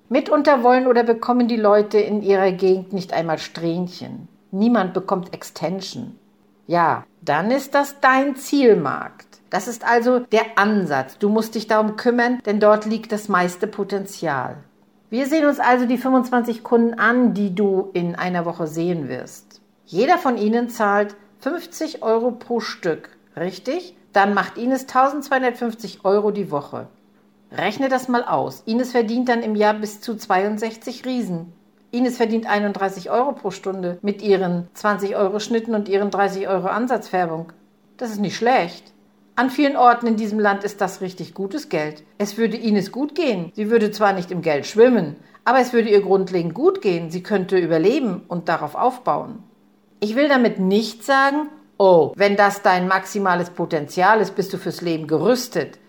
Mitunter 0.10 0.64
wollen 0.64 0.88
oder 0.88 1.04
bekommen 1.04 1.48
die 1.48 1.56
Leute 1.56 1.98
in 1.98 2.22
ihrer 2.22 2.52
Gegend 2.52 2.92
nicht 2.92 3.14
einmal 3.14 3.38
Strähnchen. 3.38 4.28
Niemand 4.52 4.94
bekommt 4.94 5.34
Extension. 5.34 6.20
Ja, 6.68 7.06
dann 7.22 7.52
ist 7.52 7.74
das 7.74 8.02
dein 8.02 8.36
Zielmarkt. 8.36 9.40
Das 9.50 9.70
ist 9.70 9.88
also 9.88 10.20
der 10.20 10.58
Ansatz. 10.58 11.18
Du 11.18 11.30
musst 11.30 11.56
dich 11.56 11.68
darum 11.68 11.96
kümmern, 11.96 12.42
denn 12.46 12.60
dort 12.60 12.84
liegt 12.84 13.14
das 13.14 13.30
meiste 13.30 13.66
Potenzial. 13.66 14.58
Wir 15.10 15.28
sehen 15.28 15.46
uns 15.46 15.62
also 15.62 15.86
die 15.86 15.98
25 15.98 16.66
Kunden 16.66 16.96
an, 16.96 17.34
die 17.34 17.56
du 17.56 17.92
in 17.94 18.16
einer 18.16 18.44
Woche 18.44 18.68
sehen 18.68 19.08
wirst. 19.08 19.62
Jeder 19.86 20.18
von 20.18 20.38
ihnen 20.38 20.70
zahlt 20.70 21.16
50 21.44 22.04
Euro 22.04 22.32
pro 22.32 22.62
Stück, 22.62 23.10
richtig? 23.36 23.98
Dann 24.14 24.34
macht 24.34 24.58
Ines 24.58 24.84
1250 24.84 26.06
Euro 26.06 26.32
die 26.32 26.52
Woche. 26.52 26.88
Rechne 27.52 27.90
das 27.90 28.08
mal 28.08 28.24
aus. 28.24 28.64
Ines 28.66 28.94
verdient 28.94 29.28
dann 29.28 29.44
im 29.44 29.58
Jahr 29.58 29.74
bis 29.74 30.00
zu 30.00 30.16
62 30.16 31.06
Riesen. 31.06 31.52
Ines 31.92 32.16
verdient 32.16 32.46
31 32.48 33.12
Euro 33.12 33.34
pro 33.34 33.52
Stunde 33.52 33.98
mit 34.02 34.22
ihren 34.22 34.70
20 34.74 35.18
Euro 35.18 35.42
Schnitten 35.42 35.76
und 35.76 35.90
ihren 35.90 36.12
30 36.12 36.48
Euro 36.48 36.68
Ansatzfärbung. 36.68 37.52
Das 37.98 38.10
ist 38.10 38.22
nicht 38.22 38.38
schlecht. 38.38 38.94
An 39.36 39.50
vielen 39.50 39.76
Orten 39.76 40.08
in 40.08 40.16
diesem 40.16 40.40
Land 40.40 40.64
ist 40.64 40.80
das 40.80 41.02
richtig 41.02 41.34
gutes 41.34 41.68
Geld. 41.68 42.06
Es 42.20 42.38
würde 42.38 42.56
Ines 42.56 42.94
gut 42.94 43.16
gehen. 43.16 43.52
Sie 43.54 43.70
würde 43.70 43.92
zwar 43.92 44.14
nicht 44.14 44.32
im 44.32 44.44
Geld 44.44 44.66
schwimmen, 44.66 45.18
aber 45.44 45.60
es 45.60 45.74
würde 45.74 45.90
ihr 45.90 46.04
grundlegend 46.04 46.54
gut 46.54 46.82
gehen. 46.82 47.12
Sie 47.12 47.22
könnte 47.22 47.58
überleben 47.58 48.22
und 48.30 48.48
darauf 48.48 48.76
aufbauen. 48.76 49.44
Ich 50.04 50.18
will 50.18 50.28
damit 50.28 50.60
nicht 50.60 51.06
sagen, 51.06 51.48
oh, 51.78 52.12
wenn 52.18 52.36
das 52.36 52.62
dein 52.62 52.90
maximales 52.90 53.52
Potenzial 53.52 54.20
ist, 54.20 54.36
bist 54.36 54.52
du 54.52 54.58
fürs 54.58 54.82
Leben 54.82 55.08
gerüstet. 55.08 55.80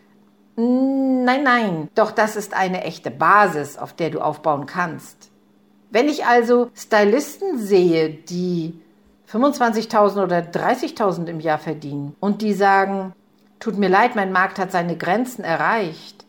Nein, 0.54 1.42
nein, 1.42 1.88
doch 1.96 2.12
das 2.12 2.36
ist 2.36 2.54
eine 2.54 2.84
echte 2.84 3.10
Basis, 3.10 3.76
auf 3.76 3.92
der 3.92 4.10
du 4.10 4.20
aufbauen 4.20 4.66
kannst. 4.66 5.32
Wenn 5.90 6.08
ich 6.08 6.26
also 6.26 6.70
Stylisten 6.76 7.58
sehe, 7.58 8.08
die 8.10 8.80
25.000 9.32 10.22
oder 10.22 10.38
30.000 10.38 11.26
im 11.26 11.40
Jahr 11.40 11.58
verdienen 11.58 12.14
und 12.20 12.40
die 12.40 12.54
sagen, 12.54 13.14
tut 13.58 13.76
mir 13.78 13.88
leid, 13.88 14.14
mein 14.14 14.30
Markt 14.30 14.60
hat 14.60 14.70
seine 14.70 14.96
Grenzen 14.96 15.42
erreicht. 15.42 16.24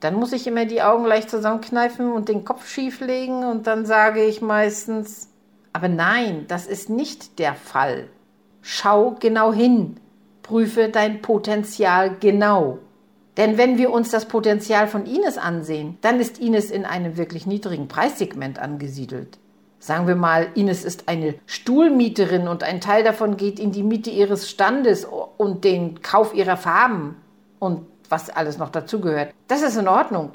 Dann 0.00 0.16
muss 0.16 0.32
ich 0.32 0.48
immer 0.48 0.64
die 0.64 0.82
Augen 0.82 1.04
leicht 1.04 1.30
zusammenkneifen 1.30 2.10
und 2.10 2.28
den 2.28 2.44
Kopf 2.44 2.68
schief 2.68 2.98
legen 2.98 3.44
und 3.44 3.68
dann 3.68 3.86
sage 3.86 4.24
ich 4.24 4.42
meistens, 4.42 5.27
aber 5.72 5.88
nein, 5.88 6.46
das 6.48 6.66
ist 6.66 6.90
nicht 6.90 7.38
der 7.38 7.54
Fall. 7.54 8.08
Schau 8.62 9.16
genau 9.20 9.52
hin, 9.52 9.96
prüfe 10.42 10.88
dein 10.88 11.22
Potenzial 11.22 12.16
genau. 12.20 12.78
Denn 13.36 13.56
wenn 13.56 13.78
wir 13.78 13.92
uns 13.92 14.10
das 14.10 14.26
Potenzial 14.26 14.88
von 14.88 15.06
Ines 15.06 15.38
ansehen, 15.38 15.96
dann 16.00 16.18
ist 16.18 16.40
Ines 16.40 16.70
in 16.70 16.84
einem 16.84 17.16
wirklich 17.16 17.46
niedrigen 17.46 17.86
Preissegment 17.86 18.58
angesiedelt. 18.58 19.38
Sagen 19.78 20.08
wir 20.08 20.16
mal, 20.16 20.48
Ines 20.54 20.84
ist 20.84 21.08
eine 21.08 21.36
Stuhlmieterin 21.46 22.48
und 22.48 22.64
ein 22.64 22.80
Teil 22.80 23.04
davon 23.04 23.36
geht 23.36 23.60
in 23.60 23.70
die 23.70 23.84
Miete 23.84 24.10
ihres 24.10 24.50
Standes 24.50 25.06
und 25.36 25.62
den 25.62 26.02
Kauf 26.02 26.34
ihrer 26.34 26.56
Farben 26.56 27.16
und 27.60 27.86
was 28.08 28.28
alles 28.28 28.58
noch 28.58 28.70
dazugehört. 28.70 29.32
Das 29.46 29.62
ist 29.62 29.76
in 29.76 29.86
Ordnung. 29.86 30.32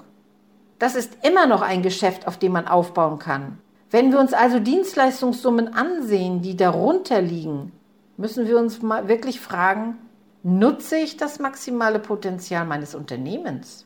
Das 0.80 0.96
ist 0.96 1.18
immer 1.24 1.46
noch 1.46 1.62
ein 1.62 1.82
Geschäft, 1.82 2.26
auf 2.28 2.38
dem 2.38 2.54
man 2.54 2.68
aufbauen 2.68 3.20
kann. 3.20 3.58
Wenn 3.94 4.12
wir 4.12 4.20
uns 4.20 4.34
also 4.34 4.58
Dienstleistungssummen 4.58 5.76
ansehen, 5.76 6.42
die 6.42 6.58
darunter 6.58 7.22
liegen, 7.22 7.72
müssen 8.18 8.48
wir 8.48 8.58
uns 8.58 8.82
mal 8.82 9.08
wirklich 9.08 9.40
fragen, 9.40 10.00
nutze 10.42 10.98
ich 10.98 11.16
das 11.16 11.38
maximale 11.38 12.00
Potenzial 12.00 12.66
meines 12.66 12.96
Unternehmens? 12.96 13.86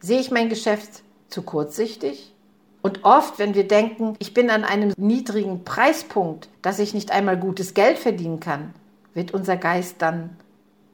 Sehe 0.00 0.20
ich 0.20 0.30
mein 0.30 0.48
Geschäft 0.48 1.02
zu 1.28 1.42
kurzsichtig? 1.42 2.34
Und 2.80 3.04
oft, 3.04 3.38
wenn 3.38 3.54
wir 3.54 3.68
denken, 3.68 4.16
ich 4.20 4.32
bin 4.32 4.48
an 4.48 4.64
einem 4.64 4.94
niedrigen 4.96 5.64
Preispunkt, 5.64 6.48
dass 6.62 6.78
ich 6.78 6.94
nicht 6.94 7.10
einmal 7.10 7.36
gutes 7.36 7.74
Geld 7.74 7.98
verdienen 7.98 8.40
kann, 8.40 8.72
wird 9.12 9.34
unser 9.34 9.58
Geist 9.58 9.96
dann 9.98 10.30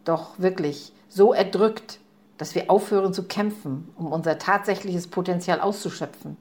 doch 0.04 0.40
wirklich 0.40 0.92
so 1.08 1.32
erdrückt, 1.32 2.00
dass 2.38 2.56
wir 2.56 2.72
aufhören 2.72 3.14
zu 3.14 3.22
kämpfen, 3.22 3.88
um 3.96 4.10
unser 4.10 4.36
tatsächliches 4.40 5.06
Potenzial 5.06 5.60
auszuschöpfen. 5.60 6.36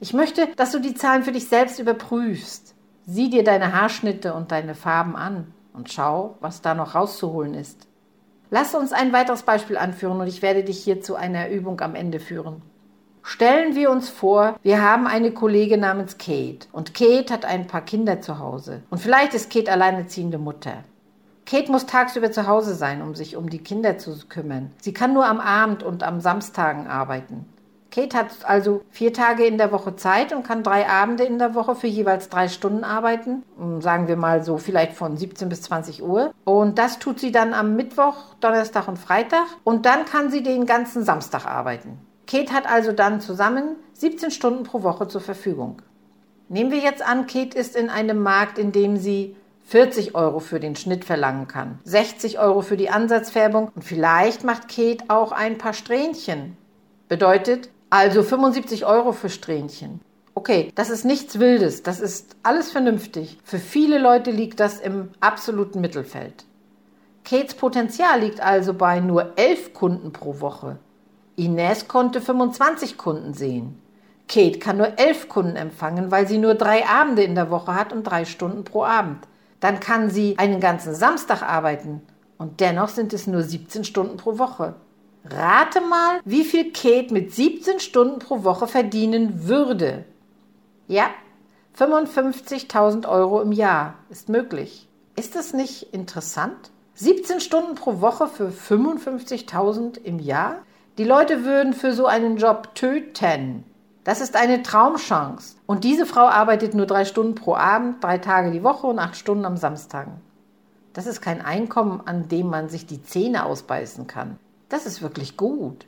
Ich 0.00 0.12
möchte, 0.12 0.48
dass 0.56 0.72
du 0.72 0.80
die 0.80 0.94
Zahlen 0.94 1.22
für 1.22 1.32
dich 1.32 1.48
selbst 1.48 1.78
überprüfst. 1.78 2.74
Sieh 3.06 3.30
dir 3.30 3.44
deine 3.44 3.72
Haarschnitte 3.72 4.34
und 4.34 4.50
deine 4.50 4.74
Farben 4.74 5.16
an 5.16 5.52
und 5.72 5.92
schau, 5.92 6.36
was 6.40 6.62
da 6.62 6.74
noch 6.74 6.94
rauszuholen 6.94 7.54
ist. 7.54 7.86
Lass 8.50 8.74
uns 8.74 8.92
ein 8.92 9.12
weiteres 9.12 9.42
Beispiel 9.42 9.76
anführen 9.76 10.20
und 10.20 10.26
ich 10.26 10.42
werde 10.42 10.64
dich 10.64 10.82
hier 10.82 11.00
zu 11.00 11.16
einer 11.16 11.48
Übung 11.50 11.80
am 11.80 11.94
Ende 11.94 12.20
führen. 12.20 12.62
Stellen 13.22 13.74
wir 13.74 13.90
uns 13.90 14.10
vor, 14.10 14.56
wir 14.62 14.82
haben 14.82 15.06
eine 15.06 15.32
Kollegin 15.32 15.80
namens 15.80 16.18
Kate 16.18 16.66
und 16.72 16.92
Kate 16.92 17.32
hat 17.32 17.44
ein 17.44 17.66
paar 17.66 17.80
Kinder 17.80 18.20
zu 18.20 18.38
Hause 18.38 18.82
und 18.90 18.98
vielleicht 18.98 19.32
ist 19.32 19.50
Kate 19.50 19.72
alleinerziehende 19.72 20.38
Mutter. 20.38 20.84
Kate 21.46 21.72
muss 21.72 21.86
tagsüber 21.86 22.30
zu 22.32 22.46
Hause 22.46 22.74
sein, 22.74 23.02
um 23.02 23.14
sich 23.14 23.36
um 23.36 23.48
die 23.48 23.58
Kinder 23.58 23.98
zu 23.98 24.18
kümmern. 24.28 24.72
Sie 24.80 24.92
kann 24.92 25.14
nur 25.14 25.26
am 25.26 25.40
Abend 25.40 25.82
und 25.82 26.02
am 26.02 26.20
Samstagen 26.20 26.86
arbeiten. 26.86 27.46
Kate 27.94 28.16
hat 28.16 28.30
also 28.42 28.82
vier 28.90 29.12
Tage 29.12 29.44
in 29.44 29.56
der 29.56 29.70
Woche 29.70 29.94
Zeit 29.94 30.32
und 30.32 30.44
kann 30.44 30.64
drei 30.64 30.88
Abende 30.88 31.22
in 31.22 31.38
der 31.38 31.54
Woche 31.54 31.76
für 31.76 31.86
jeweils 31.86 32.28
drei 32.28 32.48
Stunden 32.48 32.82
arbeiten. 32.82 33.44
Sagen 33.78 34.08
wir 34.08 34.16
mal 34.16 34.42
so 34.42 34.58
vielleicht 34.58 34.94
von 34.94 35.16
17 35.16 35.48
bis 35.48 35.62
20 35.62 36.02
Uhr. 36.02 36.32
Und 36.42 36.78
das 36.80 36.98
tut 36.98 37.20
sie 37.20 37.30
dann 37.30 37.54
am 37.54 37.76
Mittwoch, 37.76 38.34
Donnerstag 38.40 38.88
und 38.88 38.98
Freitag. 38.98 39.46
Und 39.62 39.86
dann 39.86 40.06
kann 40.06 40.28
sie 40.28 40.42
den 40.42 40.66
ganzen 40.66 41.04
Samstag 41.04 41.46
arbeiten. 41.46 42.00
Kate 42.26 42.52
hat 42.52 42.68
also 42.68 42.90
dann 42.90 43.20
zusammen 43.20 43.76
17 43.92 44.32
Stunden 44.32 44.64
pro 44.64 44.82
Woche 44.82 45.06
zur 45.06 45.20
Verfügung. 45.20 45.80
Nehmen 46.48 46.72
wir 46.72 46.78
jetzt 46.78 47.06
an, 47.06 47.28
Kate 47.28 47.56
ist 47.56 47.76
in 47.76 47.90
einem 47.90 48.20
Markt, 48.20 48.58
in 48.58 48.72
dem 48.72 48.96
sie 48.96 49.36
40 49.66 50.16
Euro 50.16 50.40
für 50.40 50.58
den 50.58 50.74
Schnitt 50.74 51.04
verlangen 51.04 51.46
kann, 51.46 51.78
60 51.84 52.40
Euro 52.40 52.60
für 52.60 52.76
die 52.76 52.90
Ansatzfärbung 52.90 53.70
und 53.74 53.82
vielleicht 53.82 54.42
macht 54.42 54.68
Kate 54.68 55.04
auch 55.08 55.30
ein 55.30 55.58
paar 55.58 55.72
Strähnchen. 55.72 56.56
Bedeutet 57.08 57.70
also 57.94 58.24
75 58.24 58.86
Euro 58.86 59.12
für 59.12 59.28
Strähnchen. 59.28 60.00
Okay, 60.34 60.72
das 60.74 60.90
ist 60.90 61.04
nichts 61.04 61.38
Wildes, 61.38 61.84
das 61.84 62.00
ist 62.00 62.34
alles 62.42 62.72
vernünftig. 62.72 63.38
Für 63.44 63.60
viele 63.60 63.98
Leute 63.98 64.32
liegt 64.32 64.58
das 64.58 64.80
im 64.80 65.10
absoluten 65.20 65.80
Mittelfeld. 65.80 66.44
Kates 67.24 67.54
Potenzial 67.54 68.18
liegt 68.18 68.40
also 68.40 68.74
bei 68.74 68.98
nur 68.98 69.38
11 69.38 69.74
Kunden 69.74 70.12
pro 70.12 70.40
Woche. 70.40 70.78
Ines 71.36 71.86
konnte 71.86 72.20
25 72.20 72.98
Kunden 72.98 73.32
sehen. 73.32 73.80
Kate 74.26 74.58
kann 74.58 74.78
nur 74.78 74.98
11 74.98 75.28
Kunden 75.28 75.54
empfangen, 75.54 76.10
weil 76.10 76.26
sie 76.26 76.38
nur 76.38 76.56
drei 76.56 76.84
Abende 76.88 77.22
in 77.22 77.36
der 77.36 77.52
Woche 77.52 77.76
hat 77.76 77.92
und 77.92 78.02
drei 78.02 78.24
Stunden 78.24 78.64
pro 78.64 78.82
Abend. 78.82 79.28
Dann 79.60 79.78
kann 79.78 80.10
sie 80.10 80.36
einen 80.36 80.58
ganzen 80.58 80.96
Samstag 80.96 81.42
arbeiten 81.42 82.02
und 82.38 82.58
dennoch 82.58 82.88
sind 82.88 83.12
es 83.12 83.28
nur 83.28 83.42
17 83.42 83.84
Stunden 83.84 84.16
pro 84.16 84.36
Woche. 84.38 84.74
Rate 85.24 85.80
mal, 85.80 86.20
wie 86.24 86.44
viel 86.44 86.72
Kate 86.72 87.12
mit 87.12 87.34
17 87.34 87.80
Stunden 87.80 88.18
pro 88.18 88.44
Woche 88.44 88.66
verdienen 88.66 89.48
würde. 89.48 90.04
Ja, 90.86 91.06
55.000 91.78 93.08
Euro 93.08 93.40
im 93.40 93.52
Jahr 93.52 93.94
ist 94.10 94.28
möglich. 94.28 94.86
Ist 95.16 95.34
das 95.34 95.54
nicht 95.54 95.94
interessant? 95.94 96.70
17 96.96 97.40
Stunden 97.40 97.74
pro 97.74 98.00
Woche 98.00 98.28
für 98.28 98.48
55.000 98.48 99.98
im 99.98 100.18
Jahr? 100.18 100.58
Die 100.98 101.04
Leute 101.04 101.44
würden 101.44 101.72
für 101.72 101.92
so 101.92 102.06
einen 102.06 102.36
Job 102.36 102.74
töten. 102.74 103.64
Das 104.04 104.20
ist 104.20 104.36
eine 104.36 104.62
Traumchance. 104.62 105.56
Und 105.66 105.84
diese 105.84 106.04
Frau 106.04 106.26
arbeitet 106.26 106.74
nur 106.74 106.86
drei 106.86 107.06
Stunden 107.06 107.34
pro 107.34 107.54
Abend, 107.54 108.04
drei 108.04 108.18
Tage 108.18 108.50
die 108.50 108.62
Woche 108.62 108.86
und 108.86 108.98
acht 108.98 109.16
Stunden 109.16 109.46
am 109.46 109.56
Samstagen. 109.56 110.20
Das 110.92 111.06
ist 111.06 111.22
kein 111.22 111.40
Einkommen, 111.40 112.02
an 112.04 112.28
dem 112.28 112.48
man 112.48 112.68
sich 112.68 112.86
die 112.86 113.02
Zähne 113.02 113.46
ausbeißen 113.46 114.06
kann. 114.06 114.38
Das 114.68 114.86
ist 114.86 115.02
wirklich 115.02 115.36
gut. 115.36 115.86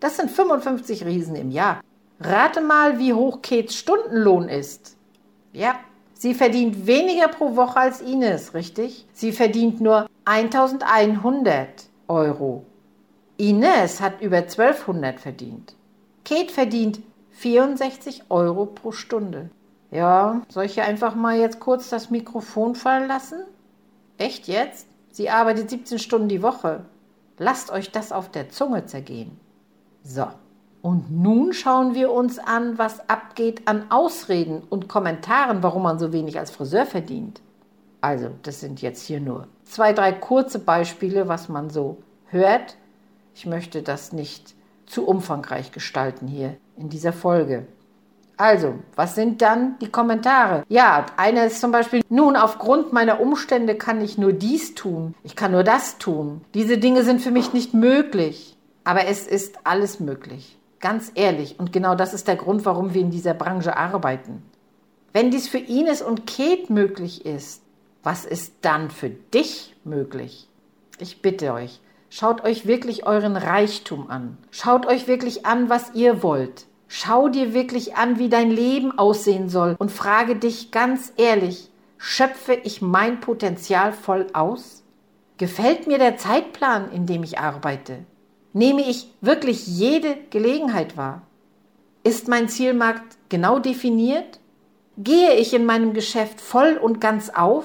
Das 0.00 0.16
sind 0.16 0.30
55 0.30 1.04
Riesen 1.04 1.36
im 1.36 1.50
Jahr. 1.50 1.80
Rate 2.20 2.60
mal, 2.60 2.98
wie 2.98 3.12
hoch 3.12 3.42
Kates 3.42 3.76
Stundenlohn 3.76 4.48
ist. 4.48 4.96
Ja, 5.52 5.76
Sie 6.14 6.32
verdient 6.32 6.86
weniger 6.86 7.28
pro 7.28 7.56
Woche 7.56 7.78
als 7.78 8.00
Ines, 8.00 8.54
richtig? 8.54 9.04
Sie 9.12 9.32
verdient 9.32 9.80
nur 9.80 10.08
1100 10.24 11.68
Euro. 12.08 12.64
Ines 13.36 14.00
hat 14.00 14.20
über 14.20 14.38
1200 14.38 15.20
verdient. 15.20 15.74
Kate 16.24 16.52
verdient 16.52 17.02
64 17.32 18.24
Euro 18.30 18.64
pro 18.64 18.92
Stunde. 18.92 19.50
Ja, 19.90 20.40
soll 20.48 20.64
ich 20.64 20.74
hier 20.74 20.84
einfach 20.84 21.14
mal 21.14 21.36
jetzt 21.36 21.60
kurz 21.60 21.90
das 21.90 22.10
Mikrofon 22.10 22.74
fallen 22.74 23.08
lassen? 23.08 23.40
Echt 24.16 24.48
jetzt? 24.48 24.86
Sie 25.10 25.28
arbeitet 25.28 25.68
17 25.68 25.98
Stunden 25.98 26.28
die 26.28 26.42
Woche. 26.42 26.86
Lasst 27.38 27.70
euch 27.70 27.90
das 27.90 28.12
auf 28.12 28.30
der 28.30 28.48
Zunge 28.48 28.86
zergehen. 28.86 29.38
So. 30.02 30.26
Und 30.82 31.10
nun 31.10 31.54
schauen 31.54 31.94
wir 31.94 32.12
uns 32.12 32.38
an, 32.38 32.76
was 32.76 33.08
abgeht 33.08 33.66
an 33.66 33.90
Ausreden 33.90 34.62
und 34.68 34.86
Kommentaren, 34.86 35.62
warum 35.62 35.82
man 35.82 35.98
so 35.98 36.12
wenig 36.12 36.38
als 36.38 36.50
Friseur 36.50 36.84
verdient. 36.84 37.40
Also, 38.02 38.28
das 38.42 38.60
sind 38.60 38.82
jetzt 38.82 39.06
hier 39.06 39.18
nur 39.18 39.48
zwei, 39.64 39.94
drei 39.94 40.12
kurze 40.12 40.58
Beispiele, 40.58 41.26
was 41.26 41.48
man 41.48 41.70
so 41.70 42.02
hört. 42.26 42.76
Ich 43.34 43.46
möchte 43.46 43.82
das 43.82 44.12
nicht 44.12 44.54
zu 44.84 45.06
umfangreich 45.06 45.72
gestalten 45.72 46.28
hier 46.28 46.56
in 46.76 46.90
dieser 46.90 47.14
Folge. 47.14 47.66
Also, 48.44 48.74
was 48.94 49.14
sind 49.14 49.40
dann 49.40 49.78
die 49.78 49.90
Kommentare? 49.90 50.64
Ja, 50.68 51.06
einer 51.16 51.46
ist 51.46 51.62
zum 51.62 51.72
Beispiel, 51.72 52.02
nun, 52.10 52.36
aufgrund 52.36 52.92
meiner 52.92 53.18
Umstände 53.18 53.74
kann 53.74 54.02
ich 54.02 54.18
nur 54.18 54.34
dies 54.34 54.74
tun. 54.74 55.14
Ich 55.22 55.34
kann 55.34 55.52
nur 55.52 55.64
das 55.64 55.96
tun. 55.96 56.42
Diese 56.52 56.76
Dinge 56.76 57.04
sind 57.04 57.22
für 57.22 57.30
mich 57.30 57.54
nicht 57.54 57.72
möglich. 57.72 58.54
Aber 58.84 59.06
es 59.06 59.26
ist 59.26 59.60
alles 59.64 59.98
möglich. 59.98 60.58
Ganz 60.78 61.10
ehrlich, 61.14 61.58
und 61.58 61.72
genau 61.72 61.94
das 61.94 62.12
ist 62.12 62.28
der 62.28 62.36
Grund, 62.36 62.66
warum 62.66 62.92
wir 62.92 63.00
in 63.00 63.10
dieser 63.10 63.32
Branche 63.32 63.78
arbeiten. 63.78 64.42
Wenn 65.14 65.30
dies 65.30 65.48
für 65.48 65.56
Ines 65.56 66.02
und 66.02 66.26
Kate 66.26 66.70
möglich 66.70 67.24
ist, 67.24 67.62
was 68.02 68.26
ist 68.26 68.56
dann 68.60 68.90
für 68.90 69.08
dich 69.08 69.74
möglich? 69.84 70.50
Ich 70.98 71.22
bitte 71.22 71.54
euch, 71.54 71.80
schaut 72.10 72.44
euch 72.44 72.66
wirklich 72.66 73.06
euren 73.06 73.38
Reichtum 73.38 74.10
an. 74.10 74.36
Schaut 74.50 74.84
euch 74.84 75.08
wirklich 75.08 75.46
an, 75.46 75.70
was 75.70 75.94
ihr 75.94 76.22
wollt. 76.22 76.66
Schau 76.96 77.28
dir 77.28 77.54
wirklich 77.54 77.96
an, 77.96 78.20
wie 78.20 78.28
dein 78.28 78.52
Leben 78.52 78.96
aussehen 78.96 79.48
soll 79.48 79.74
und 79.80 79.90
frage 79.90 80.36
dich 80.36 80.70
ganz 80.70 81.12
ehrlich, 81.16 81.68
schöpfe 81.98 82.54
ich 82.54 82.82
mein 82.82 83.18
Potenzial 83.18 83.92
voll 83.92 84.28
aus? 84.32 84.84
Gefällt 85.36 85.88
mir 85.88 85.98
der 85.98 86.18
Zeitplan, 86.18 86.92
in 86.92 87.04
dem 87.04 87.24
ich 87.24 87.40
arbeite? 87.40 88.04
Nehme 88.52 88.88
ich 88.88 89.12
wirklich 89.20 89.66
jede 89.66 90.16
Gelegenheit 90.30 90.96
wahr? 90.96 91.22
Ist 92.04 92.28
mein 92.28 92.48
Zielmarkt 92.48 93.16
genau 93.28 93.58
definiert? 93.58 94.38
Gehe 94.96 95.34
ich 95.34 95.52
in 95.52 95.66
meinem 95.66 95.94
Geschäft 95.94 96.40
voll 96.40 96.78
und 96.80 97.00
ganz 97.00 97.28
auf? 97.28 97.64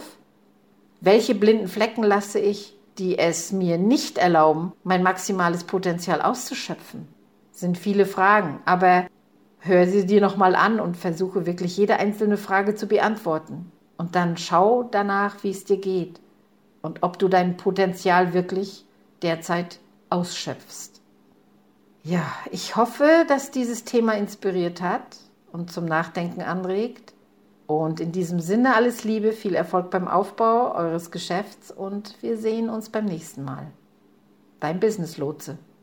Welche 1.01 1.35
blinden 1.35 1.67
Flecken 1.67 2.01
lasse 2.03 2.39
ich, 2.39 2.75
die 2.97 3.19
es 3.19 3.51
mir 3.51 3.77
nicht 3.77 4.17
erlauben, 4.17 4.71
mein 4.83 5.03
maximales 5.03 5.65
Potenzial 5.65 6.19
auszuschöpfen? 6.19 7.07
Sind 7.51 7.77
viele 7.77 8.07
Fragen, 8.07 8.59
aber 8.65 9.05
hör 9.59 9.87
sie 9.87 10.05
dir 10.05 10.21
nochmal 10.21 10.55
an 10.55 10.79
und 10.79 10.97
versuche 10.97 11.45
wirklich 11.45 11.77
jede 11.77 11.97
einzelne 11.97 12.37
Frage 12.37 12.75
zu 12.75 12.87
beantworten. 12.87 13.71
Und 13.97 14.15
dann 14.15 14.37
schau 14.37 14.83
danach, 14.83 15.43
wie 15.43 15.51
es 15.51 15.65
dir 15.65 15.77
geht 15.77 16.19
und 16.81 17.03
ob 17.03 17.19
du 17.19 17.27
dein 17.27 17.57
Potenzial 17.57 18.33
wirklich 18.33 18.85
derzeit 19.21 19.79
ausschöpfst. 20.09 21.01
Ja, 22.03 22.25
ich 22.51 22.75
hoffe, 22.75 23.25
dass 23.27 23.51
dieses 23.51 23.83
Thema 23.83 24.13
inspiriert 24.13 24.81
hat 24.81 25.17
und 25.51 25.71
zum 25.71 25.85
Nachdenken 25.85 26.41
anregt. 26.41 27.13
Und 27.67 27.99
in 27.99 28.11
diesem 28.11 28.39
Sinne 28.39 28.75
alles 28.75 29.03
Liebe, 29.03 29.31
viel 29.31 29.53
Erfolg 29.53 29.91
beim 29.91 30.07
Aufbau 30.07 30.73
eures 30.73 31.11
Geschäfts 31.11 31.69
und 31.69 32.15
wir 32.21 32.37
sehen 32.37 32.69
uns 32.69 32.89
beim 32.89 33.05
nächsten 33.05 33.43
Mal. 33.43 33.67
Dein 34.59 34.79
Business 34.79 35.17
Lotse. 35.17 35.57